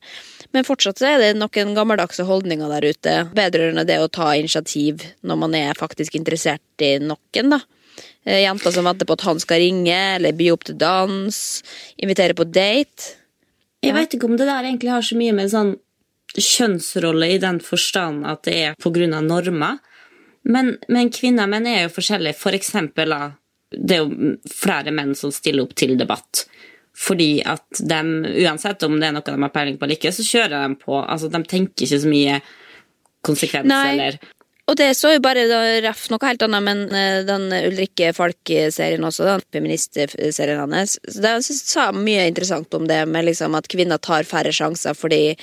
[0.54, 5.04] Men fortsatt så er det noen gammeldagse holdninger der ute vedrørende det å ta initiativ
[5.26, 7.60] når man er faktisk interessert i noen, da.
[8.26, 11.40] Eh, Jenter som venter på at han skal ringe, eller by opp til dans,
[12.02, 13.16] invitere på date.
[13.84, 15.76] Jeg vet ikke om det der egentlig har så mye med sånn
[16.36, 19.78] kjønnsrolle i den forstand at det er av normer.
[20.46, 22.38] Men, men kvinner og menn er jo forskjellige.
[22.38, 23.14] For eksempel,
[23.72, 26.44] det er jo flere menn som stiller opp til debatt.
[26.96, 28.00] Fordi at de,
[28.46, 30.96] uansett om det er noe de har peiling på eller ikke, så kjører de på.
[31.02, 32.38] Altså, de tenker ikke så mye
[33.26, 33.88] konsekvens Nei.
[33.92, 34.18] eller
[34.66, 35.44] Og det så jo bare
[35.84, 41.92] ref noe helt annet, men eh, den Ulrikke Falk-serien også, den feministserien hans, den sa
[41.94, 45.36] mye interessant om det med liksom at kvinner tar færre sjanser fordi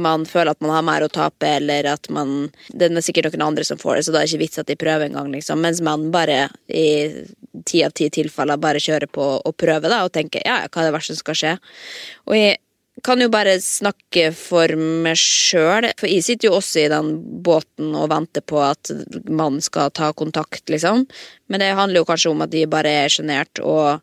[0.00, 3.50] man føler at man har mer å tape, eller at man Det er sikkert noen
[3.50, 5.60] andre som får det, så da er det ikke vits at de prøver engang, liksom.
[5.60, 6.86] Mens man bare i
[7.68, 10.88] ti av ti tilfeller bare kjører på og prøver, da, og tenker ja, hva er
[10.88, 11.54] det verste som skal skje?
[12.30, 12.56] Og jeg
[13.04, 17.12] kan jo bare snakke for meg sjøl, for jeg sitter jo også i den
[17.44, 18.92] båten og venter på at
[19.28, 21.06] mannen skal ta kontakt, liksom.
[21.50, 24.00] Men det handler jo kanskje om at de bare er sjenert og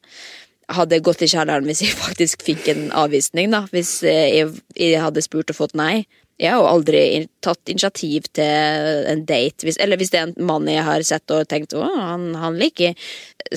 [0.75, 3.65] hadde gått i kjelleren hvis jeg faktisk fikk en avvisning, da.
[3.71, 6.05] Hvis jeg, jeg hadde spurt og fått nei.
[6.37, 6.99] Jeg har jo aldri
[7.41, 11.33] tatt initiativ til en date, hvis, eller hvis det er en mann jeg har sett
[11.33, 12.93] og tenkt å, han, han liker,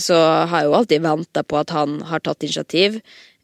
[0.00, 0.16] så
[0.48, 2.96] har jeg jo alltid venta på at han har tatt initiativ.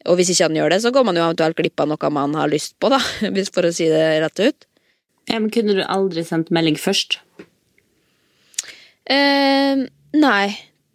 [0.07, 2.35] Og hvis ikke han gjør det, så går man jo eventuelt glipp av noe man
[2.39, 2.99] har lyst på, da,
[3.55, 4.67] for å si det rett ut.
[5.27, 7.19] Ja, men Kunne du aldri sendt melding først?
[9.07, 9.83] Eh,
[10.19, 10.47] nei,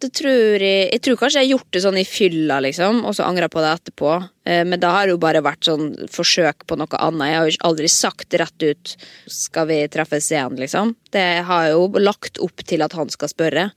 [0.03, 3.15] det tror jeg Jeg tror kanskje jeg har gjort det sånn i fylla, liksom, og
[3.17, 4.11] så angra på det etterpå.
[4.49, 7.29] Eh, men da har det jo bare vært sånn forsøk på noe annet.
[7.29, 8.95] Jeg har jo aldri sagt rett ut
[9.29, 10.95] 'skal vi treffes igjen', liksom.
[11.11, 13.71] Det har jeg jo lagt opp til at han skal spørre.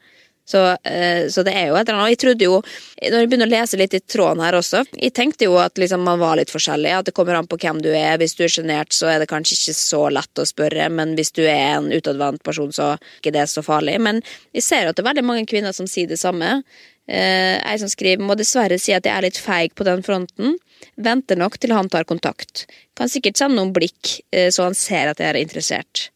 [0.46, 2.06] Så, eh, så, det er jo et eller annet.
[2.06, 2.58] Og jeg trodde jo,
[3.02, 6.04] når jeg begynner å lese litt i tråden her også, jeg tenkte jo at liksom
[6.06, 6.92] man var litt forskjellig.
[7.00, 8.14] At det kommer an på hvem du er.
[8.22, 10.86] Hvis du er sjenert, så er det kanskje ikke så lett å spørre.
[10.94, 13.98] Men hvis du er en utadvendt person, så er ikke det så farlig.
[14.06, 14.22] Men
[14.54, 16.60] jeg ser at det er veldig mange kvinner som sier det samme.
[17.06, 20.56] Eh, jeg som skriver må dessverre si at jeg er litt feig på den fronten.
[20.94, 22.66] Venter nok til han tar kontakt.
[22.98, 26.10] Kan sikkert sende noen blikk, eh, så han ser at jeg er interessert.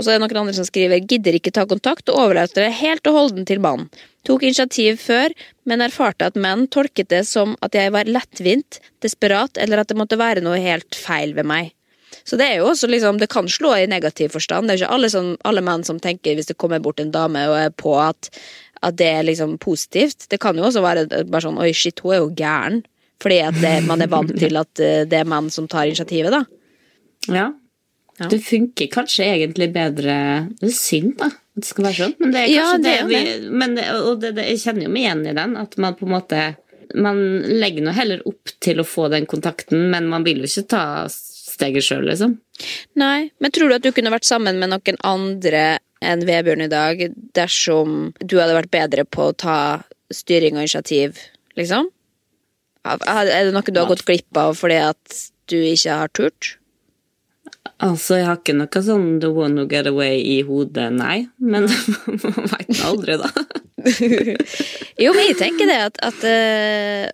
[0.00, 2.78] Og så er det noen andre som skriver gidder ikke ta kontakt og overlater det
[2.78, 3.90] helt og holden til mannen.
[4.24, 5.34] Tok initiativ før,
[5.68, 9.98] men erfarte at menn tolket det som at jeg var lettvint, desperat, eller at det
[10.00, 11.74] måtte være noe helt feil ved meg.
[12.24, 14.68] Så det er jo også liksom, det kan slå i negativ forstand.
[14.68, 17.44] Det er ikke alle, som, alle menn som tenker hvis det kommer bort en dame
[17.50, 18.32] og er på at,
[18.80, 20.30] at det er liksom positivt.
[20.32, 22.82] Det kan jo også være bare sånn oi, shit, hun er jo gæren.
[23.20, 26.32] Fordi at det, man er vant til at eh, det er menn som tar initiativet,
[26.32, 26.44] da.
[27.28, 27.50] Ja,
[28.20, 28.28] ja.
[28.28, 30.14] Det funker kanskje egentlig bedre
[30.60, 32.16] Det er synd, da, at det skal være sånn.
[32.20, 34.92] Men det er kanskje ja, det, det, vi men, Og det, det, jeg kjenner jo
[34.92, 36.42] meg igjen i den, at man på en måte
[36.92, 37.22] Man
[37.62, 40.84] legger nå heller opp til å få den kontakten, men man vil jo ikke ta
[41.10, 42.34] steget sjøl, liksom.
[42.98, 46.70] Nei, men tror du at du kunne vært sammen med noen andre enn Vebjørn i
[46.72, 47.04] dag
[47.36, 49.56] dersom du hadde vært bedre på å ta
[50.10, 51.20] styring og initiativ,
[51.60, 51.88] liksom?
[52.84, 55.20] Er det noe du har gått glipp av fordi at
[55.52, 56.56] du ikke har turt?
[57.80, 61.22] Altså, jeg har ikke noe sånn The One Who Get Away i hodet, nei.
[61.40, 61.68] Men
[62.26, 63.30] man veit aldri, da.
[65.02, 67.06] jo, men jeg tenker det at, at uh,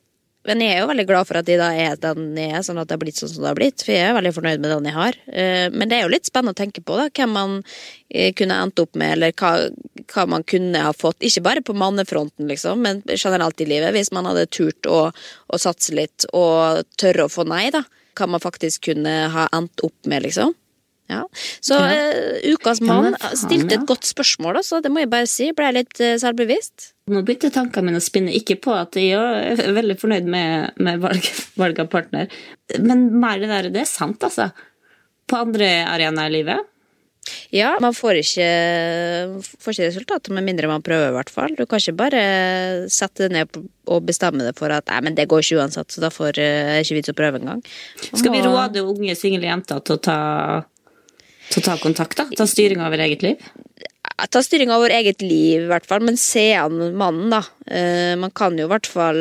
[0.51, 2.81] Men jeg er jo veldig glad for at de da er den jeg er, sånn
[2.83, 3.85] at det har blitt sånn som det har blitt.
[3.85, 5.19] For jeg er veldig fornøyd med den jeg har.
[5.31, 7.07] Uh, men det er jo litt spennende å tenke på, da.
[7.15, 9.53] Hvem man uh, kunne endt opp med, eller hva,
[10.03, 11.23] hva, man kunne ha fått.
[11.23, 13.95] Ikke bare på mannefronten, liksom, men generelt i livet.
[13.95, 18.29] Hvis man hadde turt å, å satse litt, og tørre å få nei, da hva
[18.31, 20.55] man faktisk kunne ha endt opp med, liksom.
[21.07, 21.23] Ja.
[21.61, 21.79] Så.
[21.79, 24.81] Uh, ukas mann stilte et godt spørsmål, altså.
[24.83, 25.51] Det må jeg bare si.
[25.55, 26.91] Ble jeg litt uh, selvbevisst.
[27.13, 28.35] Nå begynte tankene mine å spinne.
[28.35, 31.29] Ikke på at jeg er veldig fornøyd med, med valg,
[31.63, 32.33] valg, av partner,
[32.83, 34.51] men mer det der Det er sant, altså.
[35.27, 36.73] På andre arenaer i livet
[37.55, 38.49] ja, man får ikke,
[39.63, 41.55] får ikke resultater med mindre man prøver, i hvert fall.
[41.59, 42.23] Du kan ikke bare
[42.93, 46.03] sette det ned og bestemme det for at nei, men det går ikke uansett, så
[46.05, 47.63] da får jeg ikke vits å prøve engang.
[48.09, 50.19] Skal vi råde unge single jenter til å ta,
[51.51, 52.29] til å ta kontakt, da?
[52.37, 53.51] Ta styring over eget liv?
[54.31, 57.43] Ta styring av vår eget liv, i hvert fall, men se an mannen, da.
[57.67, 59.19] Uh, man kan jo i hvert fall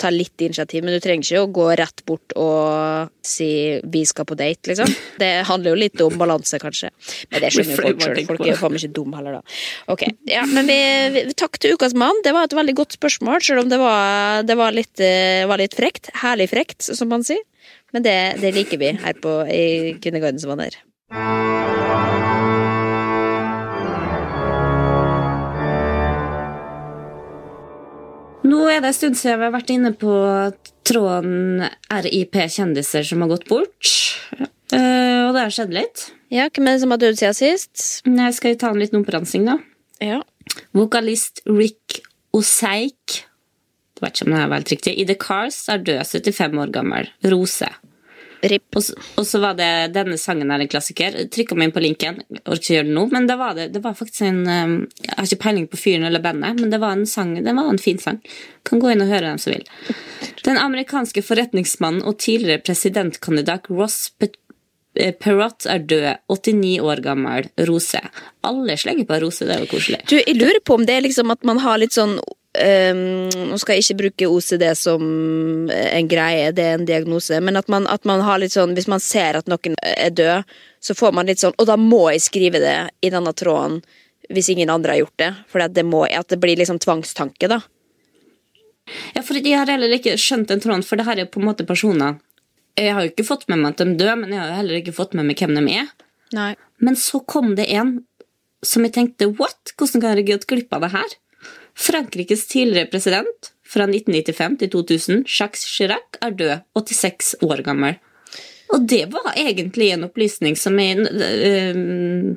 [0.00, 4.26] ta litt initiativ, men du trenger ikke å gå rett bort og si 'vi skal
[4.28, 4.90] på date', liksom.
[5.22, 6.90] Det handler jo litt om balanse, kanskje.
[7.30, 8.22] Men det skjønner jo folk sjøl.
[8.28, 9.58] Folk er jo faen ikke dumme heller, da.
[9.94, 10.80] Ok, ja, men vi,
[11.14, 12.24] vi, Takk til ukas mann.
[12.24, 15.62] Det var et veldig godt spørsmål, selv om det var, det var, litt, uh, var
[15.62, 16.10] litt, frekt.
[16.24, 17.42] Herlig frekt, som man sier.
[17.92, 20.76] Men det, det liker vi her på, i Kvinneguidens venner.
[28.48, 30.12] Nå er det en stund siden vi har vært inne på
[30.88, 33.94] tråden RIP kjendiser som har gått bort.
[34.72, 36.08] Uh, og det har skjedd litt.
[36.32, 37.86] Ja, Hvem er det som har dødd siden sist?
[38.08, 39.58] Jeg skal ta en liten oppramsing, da.
[40.04, 40.20] Ja.
[40.76, 42.00] Vokalist Rick
[42.36, 43.24] Oseik
[43.98, 46.70] jeg vet ikke om det er helt riktig, i The Cars er død 75 år
[46.70, 47.08] gammel.
[47.26, 47.66] Rose.
[48.46, 48.82] Og,
[49.18, 51.16] og, så var det denne sangen er en klassiker.
[51.34, 52.20] Trykka meg inn på linken.
[52.30, 54.76] Jeg orker ikke gjøre det nå, men det var, det, det var faktisk en um,
[55.02, 57.70] Jeg har ikke peiling på fyren eller bandet, men det var en sang, det var
[57.72, 58.20] en fin sang.
[58.68, 59.66] Kan gå inn og høre dem som vil.
[60.46, 64.38] Den amerikanske forretningsmannen og tidligere presidentkandidat Ross Pet
[64.98, 65.14] Eh,
[65.66, 66.16] er død.
[66.28, 67.48] 89 år gammel.
[67.58, 68.00] Rose.
[68.42, 70.00] Alle slenger på Rose, det er jo koselig.
[70.08, 72.18] Du, jeg lurer på om det er liksom at man har litt sånn
[72.62, 75.02] ehm, Nå skal jeg ikke bruke OCD som
[75.70, 78.90] en greie, det er en diagnose, men at man, at man har litt sånn Hvis
[78.90, 82.26] man ser at noen er død, så får man litt sånn Og da må jeg
[82.26, 83.80] skrive det i denne tråden
[84.28, 85.28] hvis ingen andre har gjort det.
[85.48, 87.62] For det, må, at det blir liksom tvangstanke, da.
[89.14, 91.48] Ja, for Jeg har heller ikke skjønt den tråden, for det her er på en
[91.50, 92.16] måte personer
[92.78, 94.80] Jeg har jo ikke fått med meg at de dør, men jeg har jo heller
[94.80, 95.88] ikke fått med meg hvem de er.
[96.36, 96.52] Nei.
[96.78, 97.98] Men så kom det en
[98.64, 99.74] som jeg tenkte what?
[99.76, 101.16] Hvordan kan jeg gått glipp av det her?
[101.78, 107.94] Frankrikes tidligere president fra 1995 til 2000, Jacques Chirac, er død, 86 år gammel.
[108.74, 111.76] Og det var egentlig en opplysning som jeg øh,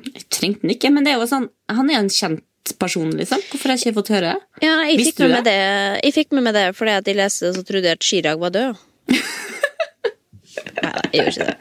[0.00, 3.40] Jeg trengte den ikke, men det var sånn Han er jo en kjent person, liksom.
[3.50, 4.38] Hvorfor har jeg ikke fått høre det?
[4.64, 5.62] Ja, jeg fikk, med meg det?
[6.06, 8.38] jeg fikk med meg det fordi at jeg leste det, så trodde jeg at Chirag
[8.40, 8.72] var død.
[10.82, 11.56] Nei da, jeg gjør ikke det.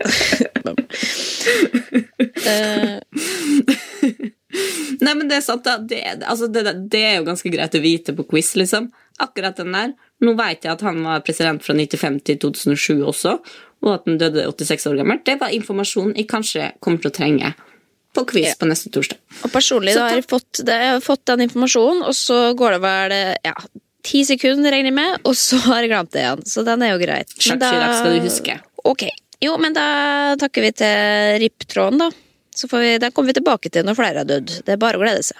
[2.41, 2.97] Eh,
[5.01, 5.77] Nei, men det er sant, da.
[5.81, 6.61] Det, altså, det,
[6.93, 8.91] det er jo ganske greit å vite på quiz, liksom.
[9.21, 9.95] Akkurat den der.
[10.21, 13.35] Nå vet jeg at han var president fra 95 til 2007 også,
[13.81, 15.25] og at han døde 86 år gammelt.
[15.25, 17.53] Det var informasjon jeg kanskje kommer til å trenge
[18.13, 18.55] på quiz Ja.
[18.59, 19.17] på neste torsdag.
[19.45, 22.39] og personlig Så da har jeg fått, det, jeg har fått den informasjonen, og så
[22.59, 23.15] går det vel
[23.47, 23.53] ja,
[24.05, 26.45] ti sekunder, regner jeg med, og så har jeg glemt det igjen.
[26.45, 27.33] Så den er jo greit.
[27.39, 28.59] Sjakk-Chirac skal du huske.
[28.85, 29.07] Ok.
[29.41, 32.11] Jo, men da takker vi til Ripptråden, da.
[32.55, 34.61] Så får vi, den kommer vi tilbake til når flere har dødd.
[34.65, 35.39] Det er bare å glede seg.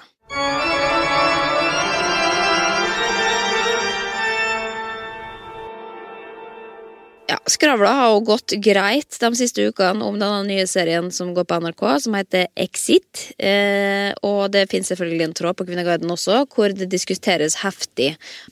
[7.32, 11.46] Ja, Skravla har jo gått greit de siste ukene om denne nye serien som går
[11.48, 13.22] på NRK, som heter Exit.
[13.40, 18.10] Eh, og det finnes selvfølgelig en tråd på Kvinneguiden også, hvor det diskuteres heftig.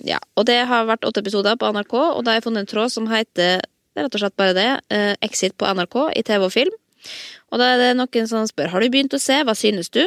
[0.08, 2.72] Ja, og det har vært åtte episoder på NRK, og da har jeg funnet en
[2.72, 4.70] tråd som heter det er rett og slett bare det.
[4.96, 6.76] eh, Exit på NRK i TV og film.
[7.50, 10.04] Og da er det noen som spør har du begynt å se, hva synes du?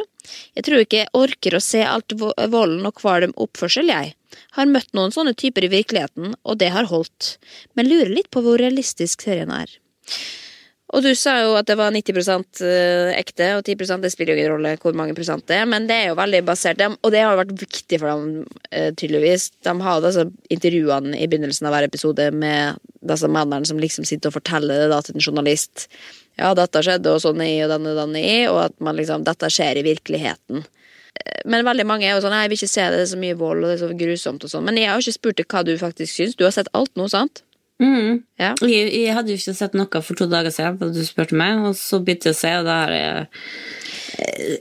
[0.56, 4.14] Jeg tror ikke jeg orker å se alt volden og kvalm oppførsel, jeg.
[4.56, 7.36] Har møtt noen sånne typer i virkeligheten, og det har holdt.
[7.74, 9.74] Men lurer litt på hvor realistisk serien er.
[10.92, 12.60] Og du sa jo at det var 90%
[13.16, 15.96] ekte, og 10% det spiller jo ingen rolle hvor mange prosent det er, men det
[15.96, 19.48] er jo veldig basert og det har vært viktig for dem, eh, tydeligvis.
[19.64, 22.76] De har altså intervjuene i begynnelsen av hver episode med
[23.08, 25.86] disse mennene som liksom sitter og forteller det da til en journalist.
[26.40, 29.24] Ja, dette skjedde, og sånn er jeg, og denne, er jeg, og at man liksom,
[29.26, 30.62] dette skjer i virkeligheten.
[31.20, 33.20] Eh, Men veldig mange er jo sånn, jeg vil ikke se det, det er så
[33.20, 34.64] mye vold, og det er så grusomt og sånn.
[34.64, 36.36] Men jeg har jo ikke spurt deg hva du faktisk syns.
[36.38, 37.42] Du har sett alt nå, sant?
[37.82, 38.22] Mm.
[38.38, 38.52] Ja.
[38.62, 41.64] Jeg, jeg hadde jo ikke sett noe for to dager siden, da du spurte meg,
[41.66, 43.24] og så begynte jeg å se, og da har jeg,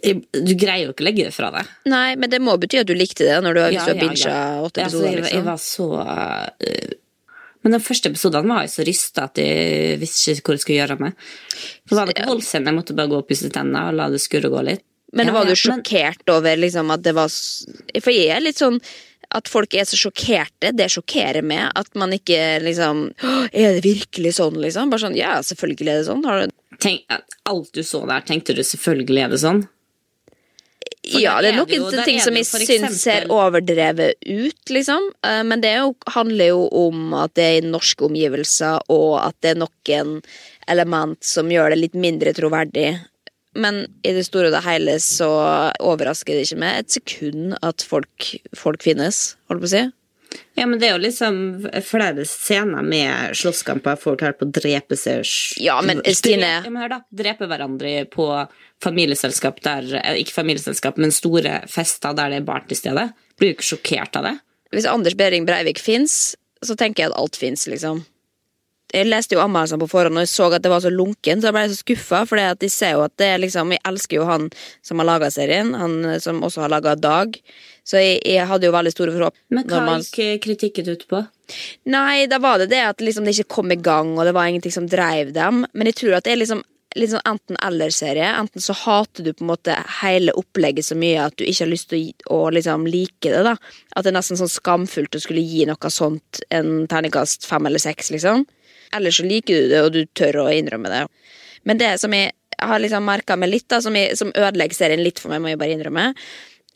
[0.02, 1.70] jeg Du greier jo ikke å legge det fra deg.
[1.92, 4.00] Nei, men det må bety at du likte det når du har, Ja, du har
[4.00, 4.44] ja, bincha ja.
[4.66, 5.06] åtte episoder.
[5.06, 5.46] jeg, jeg liksom.
[5.52, 6.96] var så øh,
[7.64, 10.80] Men den første episoden var jeg så rysta at jeg visste ikke hvor jeg skulle
[10.80, 11.14] gjøre av meg.
[11.86, 14.22] For det var ikke voldscene, jeg måtte bare gå og pusse tennene og la det
[14.24, 14.84] skurre og gå litt.
[15.14, 17.28] Men Ja, var du sjokkert men- over liksom at det var
[18.02, 18.80] For jeg er litt sånn
[19.34, 21.72] at folk er så sjokkerte, det sjokkerer meg.
[21.76, 23.14] At man ikke liksom
[23.54, 24.90] Er det virkelig sånn, liksom?
[24.90, 26.52] Bare sånn, ja, selvfølgelig er det sånn.
[26.80, 27.04] Tenk,
[27.46, 29.68] alt du så der, tenkte du selvfølgelig er det sånn?
[31.02, 35.10] For ja, det er det jo- ting som jeg syns ser overdrevet ut, liksom.
[35.26, 39.36] Eh, Men det jo, handler jo om at det er i norske omgivelser, og at
[39.42, 40.22] det er noen
[40.68, 43.00] element som gjør det litt mindre troverdig.
[43.56, 45.28] Men i det store og det hele så
[45.82, 49.92] overrasker det ikke meg et sekund at folk, folk finnes, holdt på å si.
[50.56, 51.38] Ja, men det er jo liksom
[51.84, 55.26] flere scener med slåsskamper, folk holder på å drepe seg
[55.60, 58.48] Ja, men Stine- Ja, men hør da, Drepe hverandre på
[58.84, 63.10] familieselskap der eh, Ikke familieselskap, men store fester der det er barn til stede.
[63.40, 64.38] Blir du ikke sjokkert av det?
[64.72, 68.06] Hvis Anders Behring Breivik fins, så tenker jeg at alt fins, liksom.
[68.92, 71.48] Jeg leste jo anmeldelsene på forhånd, og jeg så at det var så lunken, så
[71.48, 72.22] jeg ble så skuffa.
[72.28, 74.50] For de ser jo at det er liksom Jeg elsker jo han
[74.84, 77.38] som har laga serien, han som også har laga Dag.
[77.88, 79.56] Så jeg, jeg hadde jo veldig store forhåpninger.
[79.56, 81.24] Men hva man- gikk kritikken ut på?
[81.92, 84.48] Nei, da var det det at liksom det ikke kom i gang, og det var
[84.52, 85.66] ingenting som dreiv dem.
[85.74, 86.64] Men jeg tror at det er liksom
[87.00, 88.28] litt sånn enten-eller-serie.
[88.40, 91.72] Enten så hater du på en måte hele opplegget så mye at du ikke har
[91.72, 93.44] lyst til å, å liksom like det.
[93.48, 93.56] da
[93.96, 97.82] At det er nesten sånn skamfullt å skulle gi noe sånt en terningkast fem eller
[97.82, 98.46] seks, liksom.
[98.96, 101.04] Eller så liker du det, og du tør å innrømme det.
[101.68, 105.04] Men det som jeg har liksom merka meg litt, da som, jeg, som ødelegger serien
[105.04, 106.12] litt for meg, må jeg bare innrømme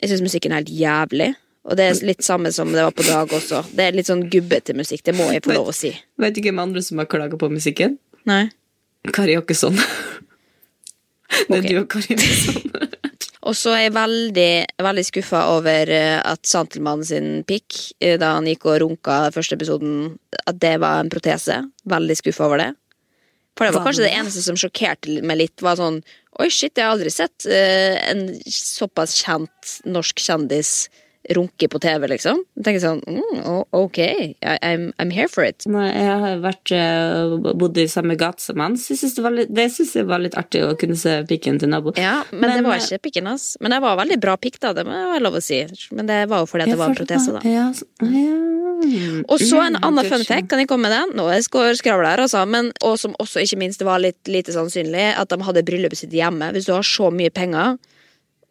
[0.00, 1.34] Jeg syns musikken er helt jævlig.
[1.66, 3.64] Og det er litt samme som det var på Dag også.
[3.74, 5.90] Det er litt sånn gubbete musikk, det må jeg få lov å si.
[6.20, 7.96] Vet du hvem andre som har klaga på musikken?
[8.28, 8.44] Nei.
[9.14, 9.76] Kari Jakkesson.
[9.76, 11.70] Det er okay.
[11.70, 12.62] du og Kari Jakkesson.
[13.46, 14.52] Og så er jeg veldig,
[14.82, 19.54] veldig skuffa over eh, at Santelmann sin pikk, eh, da han gikk og runka første
[19.54, 20.16] episoden,
[20.50, 21.60] at det var en protese.
[21.86, 22.72] Veldig skuffa over det.
[23.56, 26.02] For det var kanskje det eneste som sjokkerte meg litt, var sånn
[26.36, 30.90] Oi, shit, jeg har aldri sett eh, en såpass kjent norsk kjendis
[31.34, 32.42] runke på TV, liksom.
[32.58, 33.98] Jeg tenker sånn mm, Ok,
[34.44, 35.66] I'm, I'm here for it.
[35.70, 39.24] Nei, Jeg har vært, eh, bodd i samme gate som han, så jeg synes det,
[39.26, 41.98] var litt, det synes jeg var litt artig å kunne se pikken til naboen.
[42.00, 43.54] Ja, men, det var eh, ikke pikken hans.
[43.60, 44.74] Men det var veldig bra pikk, da.
[44.76, 45.62] Det må jeg lov å si.
[45.96, 47.42] Men det var jo fordi det var en protese, da.
[47.48, 47.70] Ja,
[48.06, 48.36] ja.
[49.26, 51.16] Og så en Mm, annen fun fact, kan jeg komme med den?
[51.16, 52.44] Nå er jeg skravla her, altså.
[52.48, 56.12] Men, og som også ikke minst var litt lite sannsynlig, at de hadde bryllupet sitt
[56.12, 56.52] hjemme.
[56.52, 57.78] Hvis du har så mye penger,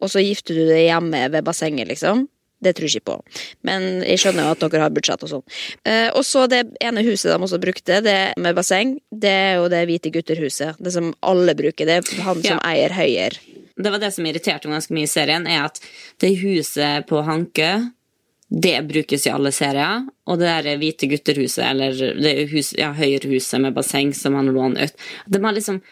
[0.02, 2.26] og så gifter du deg hjemme ved bassenget, liksom.
[2.62, 3.16] Det tror jeg ikke på.
[3.68, 5.42] Men jeg skjønner jo at dere har budsjett og sånn.
[5.84, 9.68] Eh, og så det ene huset de også brukte, det med basseng, det er jo
[9.72, 10.80] det hvite gutter-huset.
[10.80, 11.84] Det som alle bruker.
[11.86, 12.62] Det er han som Ja.
[12.64, 13.36] eier Høyer.
[13.76, 15.80] Det var det som irriterte meg ganske mye i serien, er at
[16.18, 17.92] det huset på Hanke
[18.48, 20.06] det brukes i alle serier.
[20.26, 24.84] Og det der hvite gutterhuset, eller det hus, ja, Høyrehuset med basseng som han låner
[24.86, 24.92] ut
[25.28, 25.82] De har liksom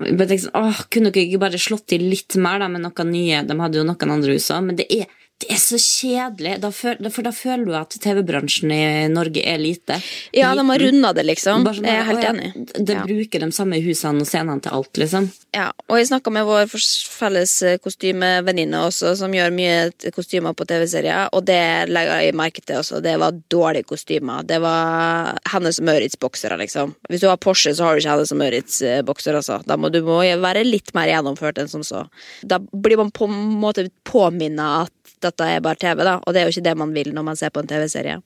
[0.00, 3.04] jeg tenkte sånn, åh, Kunne dere ikke bare slått til litt mer da, med noe
[3.06, 3.42] nye?
[3.46, 5.06] De hadde jo noen andre hus òg, men det er,
[5.42, 6.54] det er så kjedelig.
[6.62, 9.98] Da føl, for da føler du at TV-bransjen i Norge er lite.
[10.32, 11.66] Ja, de har runda det, liksom.
[11.66, 12.48] Sånn, Jeg er helt ja, enig.
[12.86, 13.02] De Ja.
[13.04, 15.28] bruker de samme husene og scenene til alt, liksom.
[15.52, 20.64] Ja, og jeg snakka med vår felles eh, kostymevenninne også, som gjør mye kostymer på
[20.66, 23.02] TV-serier, og det legger jeg merke til også.
[23.04, 24.42] Det var dårlige kostymer.
[24.46, 26.94] Det var Hennes Møritz-boksere, liksom.
[27.10, 29.60] Hvis du har Porsche, så har du ikke Hennes Møritz-bokser, altså.
[29.66, 32.06] Da må du må være litt mer gjennomført enn som så.
[32.42, 34.92] Da blir man på en måte påminna at
[35.22, 37.38] dette er bare TV, da, og det er jo ikke det man vil når man
[37.38, 38.18] ser på en TV-serie.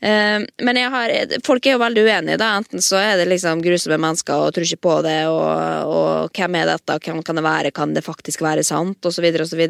[0.00, 1.14] Eh, Men jeg har,
[1.46, 2.38] folk er jo veldig uenige.
[2.38, 6.30] da Enten så er det liksom grusomme mennesker og tror ikke på det, og, og
[6.38, 9.66] hvem er dette, hvem kan det være, kan det faktisk være sant, osv., osv.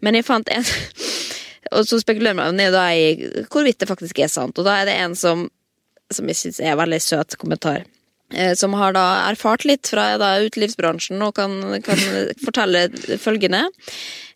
[0.00, 0.64] Men jeg fant en
[1.72, 3.14] Og så spekulerer man da i
[3.46, 5.46] hvorvidt det faktisk er sant, og da er det en som
[6.12, 7.84] som jeg syns er en veldig søt kommentar.
[8.34, 11.54] eh, Som har da erfart litt fra da, utelivsbransjen og kan,
[11.86, 12.02] kan
[12.44, 13.62] fortelle følgende.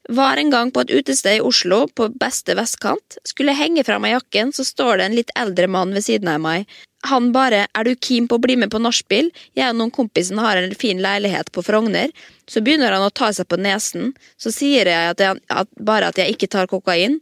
[0.09, 3.17] Var en gang på et utested i Oslo på beste vestkant.
[3.27, 6.39] Skulle henge fra meg jakken, så står det en litt eldre mann ved siden av
[6.45, 6.69] meg.
[7.07, 9.31] Han bare 'er du keen på å bli med på nachspiel'?
[9.55, 12.11] Jeg og noen kompisen har en fin leilighet på Frogner.
[12.47, 14.15] Så begynner han å ta seg på nesen.
[14.39, 17.21] Så sier jeg at jeg, at, bare at jeg ikke tar kokain.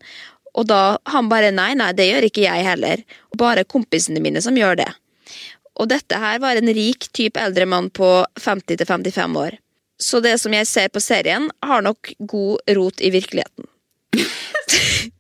[0.55, 3.05] Og da han bare 'nei, nei, det gjør ikke jeg heller'.
[3.37, 4.95] Bare kompisene mine som gjør det.
[5.81, 9.59] Og dette her var en rik type eldre mann på 50 til 55 år.
[10.05, 13.71] Så det som jeg ser på serien, har nok god rot i virkeligheten.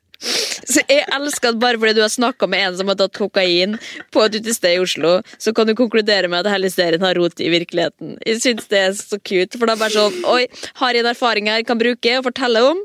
[0.65, 3.77] Så jeg elsker at bare fordi du har snakka med en som har tatt kokain
[4.15, 7.43] på et utested i Oslo, så kan du konkludere med at hele serien har rot
[7.43, 8.17] i virkeligheten.
[8.25, 10.47] Jeg syns det er så cute, for det er bare sånn Oi,
[10.81, 12.81] har jeg en erfaring her jeg kan bruke og fortelle om?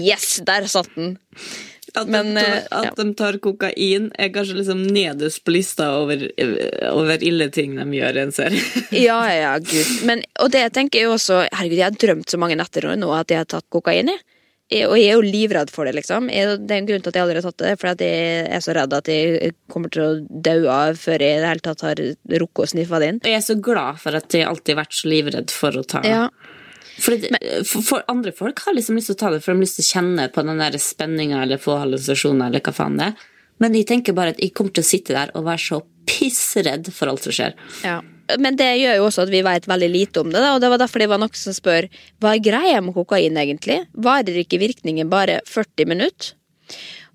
[0.00, 1.18] Yes, der satt den.
[1.94, 2.94] At, Men, de, tar, tar, ja.
[2.96, 6.26] de tar kokain, er kanskje liksom nederst på lista over,
[6.92, 8.64] over ille ting de gjør i en serie.
[9.08, 9.92] Ja, ja, gud.
[10.08, 13.12] Men, og det jeg tenker jo også Herregud, jeg har drømt så mange netter nå
[13.14, 14.10] at jeg har tatt kokain.
[14.68, 16.26] Jeg, og jeg er jo livredd for det, liksom.
[16.28, 17.70] Det er en grunn til at jeg aldri har tatt det.
[17.80, 21.40] For jeg er så redd at jeg kommer til å dø av før jeg i
[21.40, 22.02] det hele tatt har
[22.42, 23.20] rukket å sniffe det inn.
[23.24, 25.84] Og jeg er så glad for at jeg alltid har vært så livredd for å
[25.88, 26.26] ta Ja,
[26.98, 27.30] for, det,
[27.68, 29.78] for, for andre folk har liksom lyst til å ta det, for de har lyst
[29.80, 33.26] til å kjenne på den der spenninga eller få hallusinasjoner eller hva faen det er.
[33.62, 36.92] Men jeg tenker bare at jeg kommer til å sitte der og være så pissredd
[36.94, 37.58] for alt som skjer.
[37.86, 37.98] ja.
[38.36, 40.68] Men det gjør jo også at vi vet veldig lite om det, da, og det
[40.68, 41.86] var derfor det var noen som spør
[42.20, 43.78] hva er greia med kokain egentlig?
[43.96, 46.34] Varer ikke virkningen bare 40 minutter?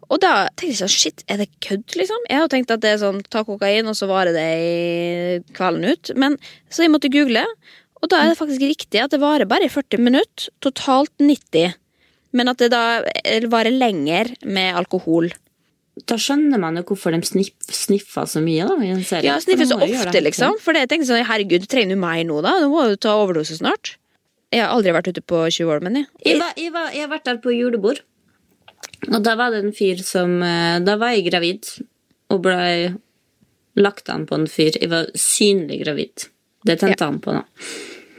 [0.09, 2.25] Og da tenkte jeg sånn, shit, er det kødd, liksom?
[2.29, 5.37] Jeg har jo tenkt at det er sånn, ta kokain, og så varer det i
[5.55, 6.11] kvelden ut.
[6.19, 6.35] Men
[6.69, 7.45] så jeg måtte google,
[8.03, 10.49] og da er det faktisk riktig at det varer bare i 40 minutter.
[10.63, 11.77] Totalt 90.
[12.35, 12.99] Men at det da
[13.51, 15.29] varer lenger med alkohol.
[16.09, 19.29] Da skjønner man jo hvorfor de sniff, sniffer så mye da, i en serie.
[19.29, 20.23] Ja, sniffer så ofte, det.
[20.25, 20.57] liksom.
[20.59, 22.57] For jeg tenkte sånn, herregud, trenger du meg nå, da?
[22.63, 23.95] Nå må du ta overdose snart.
[24.53, 26.09] Jeg har aldri vært ute på 20 år, men jeg.
[26.25, 28.03] Jeg, var, jeg, var, jeg har vært der på julebord.
[29.11, 31.67] Og da var det en fyr som eh, Da var jeg gravid
[32.31, 32.59] og ble
[33.79, 34.75] lagt an på en fyr.
[34.79, 36.27] Jeg var synlig gravid.
[36.65, 37.43] Det tente han på, da.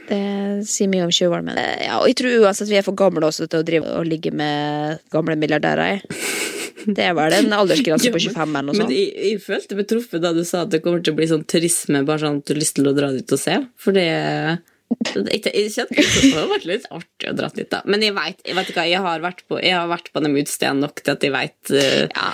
[0.05, 2.85] Det sier mye om 20 år, men eh, ja, Og jeg tror uansett vi er
[2.85, 6.03] for gamle også til å drive og ligge med gamle milliardærer.
[6.85, 10.21] Det er vel en aldersgrense på 25 eller noe Men jeg, jeg følte meg truffet
[10.21, 12.53] da du sa at det kommer til å bli sånn turisme, bare sånn at du
[12.53, 13.55] har lyst til å dra dit og se.
[13.81, 17.81] For det jeg, jeg kjente det hadde vært litt artig å dra dit, da.
[17.89, 20.85] Men jeg jeg ikke hva, jeg har vært på, jeg har vært på de utestedene
[20.85, 22.29] nok til at jeg vet uh, Ja.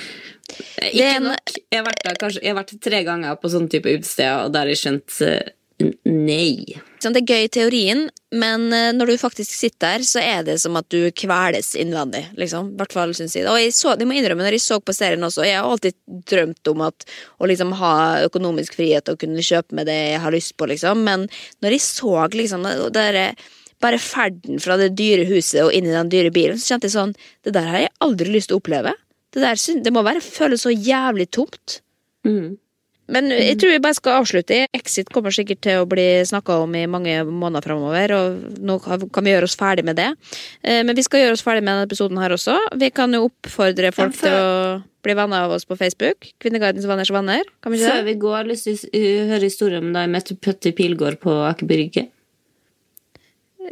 [0.91, 1.53] Ikke en- nok.
[1.55, 4.51] Jeg har, vært der, kanskje, jeg har vært tre ganger på sånne type utesteder, og
[4.51, 6.81] der har jeg skjønt uh, nei.
[7.01, 10.43] Sånn, Det er gøy i teorien, men eh, når du faktisk sitter der, så er
[10.45, 12.27] det som at du kveles innvendig.
[12.37, 12.75] liksom.
[12.77, 13.47] Hvert fall, synes jeg.
[13.49, 15.97] Og jeg, så, jeg må innrømme, når jeg så på serien også, jeg har alltid
[16.29, 17.07] drømt om at,
[17.41, 17.95] å liksom ha
[18.27, 21.01] økonomisk frihet og kunne kjøpe med det jeg har lyst på, liksom.
[21.07, 21.25] Men
[21.65, 23.21] når jeg så liksom der,
[23.81, 26.97] bare ferden fra det dyre huset og inn i den dyre bilen, så kjente jeg
[26.97, 28.93] sånn Det der har jeg aldri lyst til å oppleve.
[29.31, 31.81] Det, der, det må være føles så jævlig tomt.
[32.27, 32.59] Mm.
[33.11, 34.61] Men jeg tror vi bare skal avslutte.
[34.77, 39.25] Exit kommer sikkert til å bli snakka om i mange måneder framover, og nå kan
[39.25, 40.07] vi gjøre oss ferdig med det.
[40.63, 42.55] Eh, Men vi skal gjøre oss ferdig med denne episoden her også.
[42.79, 44.55] Vi kan jo oppfordre folk Ja, til å
[45.03, 46.29] bli venner av oss på Facebook.
[46.39, 47.43] Kvinneguidens venners venner.
[47.61, 50.05] Kan vi ikke Før vi går, har lyst til å uh, høre historien om da
[50.05, 52.07] jeg møtte Petter Pilgaard på Aker Brygge.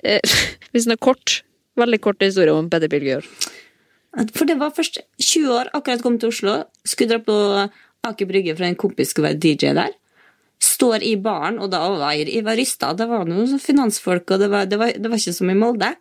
[0.03, 0.19] Eh,
[0.73, 1.41] Hvis den er kort.
[1.79, 3.27] Veldig kort historie om Petter Pilgaard.
[4.33, 6.55] For det var først 20 år, akkurat kommet til Oslo,
[6.87, 7.35] skulle dra på
[8.07, 9.95] Aker Brygge for en kompis skulle være DJ der.
[10.59, 12.93] Står i baren, og da var jeg, rysta.
[12.97, 15.57] Det var noen sånn finansfolk, og det var, det, var, det var ikke som i
[15.57, 15.93] Molde.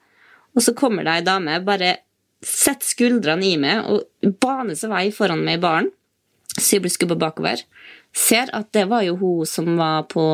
[0.57, 1.97] Og så kommer det ei dame, bare
[2.45, 5.91] setter skuldrene i meg og baner seg vei foran meg i baren.
[6.59, 7.63] Så jeg blir skubba bakover.
[8.15, 10.25] Ser at det var jo hun som var på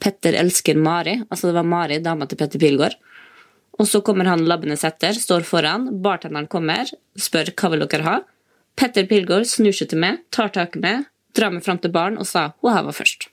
[0.00, 1.20] Petter elsker Mari.
[1.28, 2.96] Altså det var Mari, dama til Petter Pilgaard.
[3.80, 8.16] Og så kommer han labbende setter, står foran, bartenderen kommer, spør hva vil dere ha.
[8.80, 11.04] Petter Pilgaard snur seg til meg, tar tak i meg,
[11.36, 13.28] drar meg fram til baren og sa hun her var først.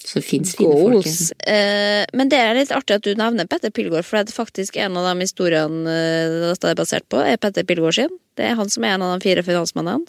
[0.00, 1.08] Så det fins fine folk.
[1.50, 4.78] Eh, men det er litt artig at du nevner Petter Pilgaard, for det er faktisk
[4.80, 8.14] en av de historiene eh, dette er basert på, er Petter Pilgaard sin.
[8.38, 10.06] Det er han som er en av de fire finansmennene.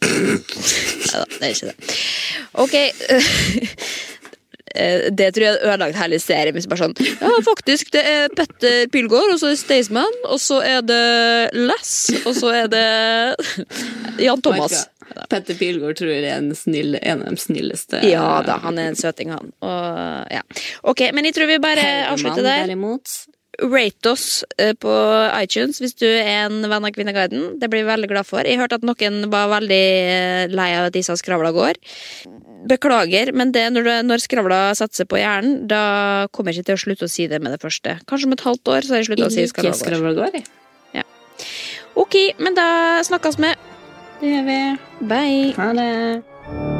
[0.06, 1.98] Neida, det er ikke det.
[2.60, 2.76] Ok.
[4.74, 6.56] eh, Det tror jeg hadde ødelagt hele serien.
[6.56, 10.40] Hvis bare sånn Ja, faktisk, det er Petter Pilgaard, og så er det Staysman, og
[10.42, 11.02] så er det
[11.56, 11.92] Les,
[12.24, 12.86] og så er det
[14.22, 14.86] Jan Thomas.
[15.30, 18.02] Petter Pilgaard tror jeg er en, snill, en av de snilleste.
[18.06, 19.50] Ja da, han er en søting, han.
[19.64, 20.44] Og, ja.
[20.86, 22.66] Ok, men jeg tror vi bare avslutter der.
[22.68, 23.18] Derimot.
[23.60, 24.92] Rate oss eh, på
[25.42, 27.58] iTunes hvis du er en venn av Kvinneguiden.
[27.60, 28.40] Det blir vi veldig glad for.
[28.46, 29.80] Jeg hørte at noen var veldig
[30.14, 31.80] eh, lei av at sa skravla går.
[32.70, 36.78] Beklager, men det, når, du- når skravla satser på hjernen, da kommer jeg ikke til
[36.78, 37.98] å slutte å si det med det første.
[38.08, 39.84] Kanskje om et halvt år så har jeg slutta å si skravla går.
[39.84, 40.42] skravla går,
[40.98, 41.06] ja.
[42.00, 42.68] Ok, men da
[43.04, 43.54] snakkes vi.
[44.20, 44.60] Det gjør vi.
[45.08, 45.54] Bye.
[45.56, 46.79] Ha det.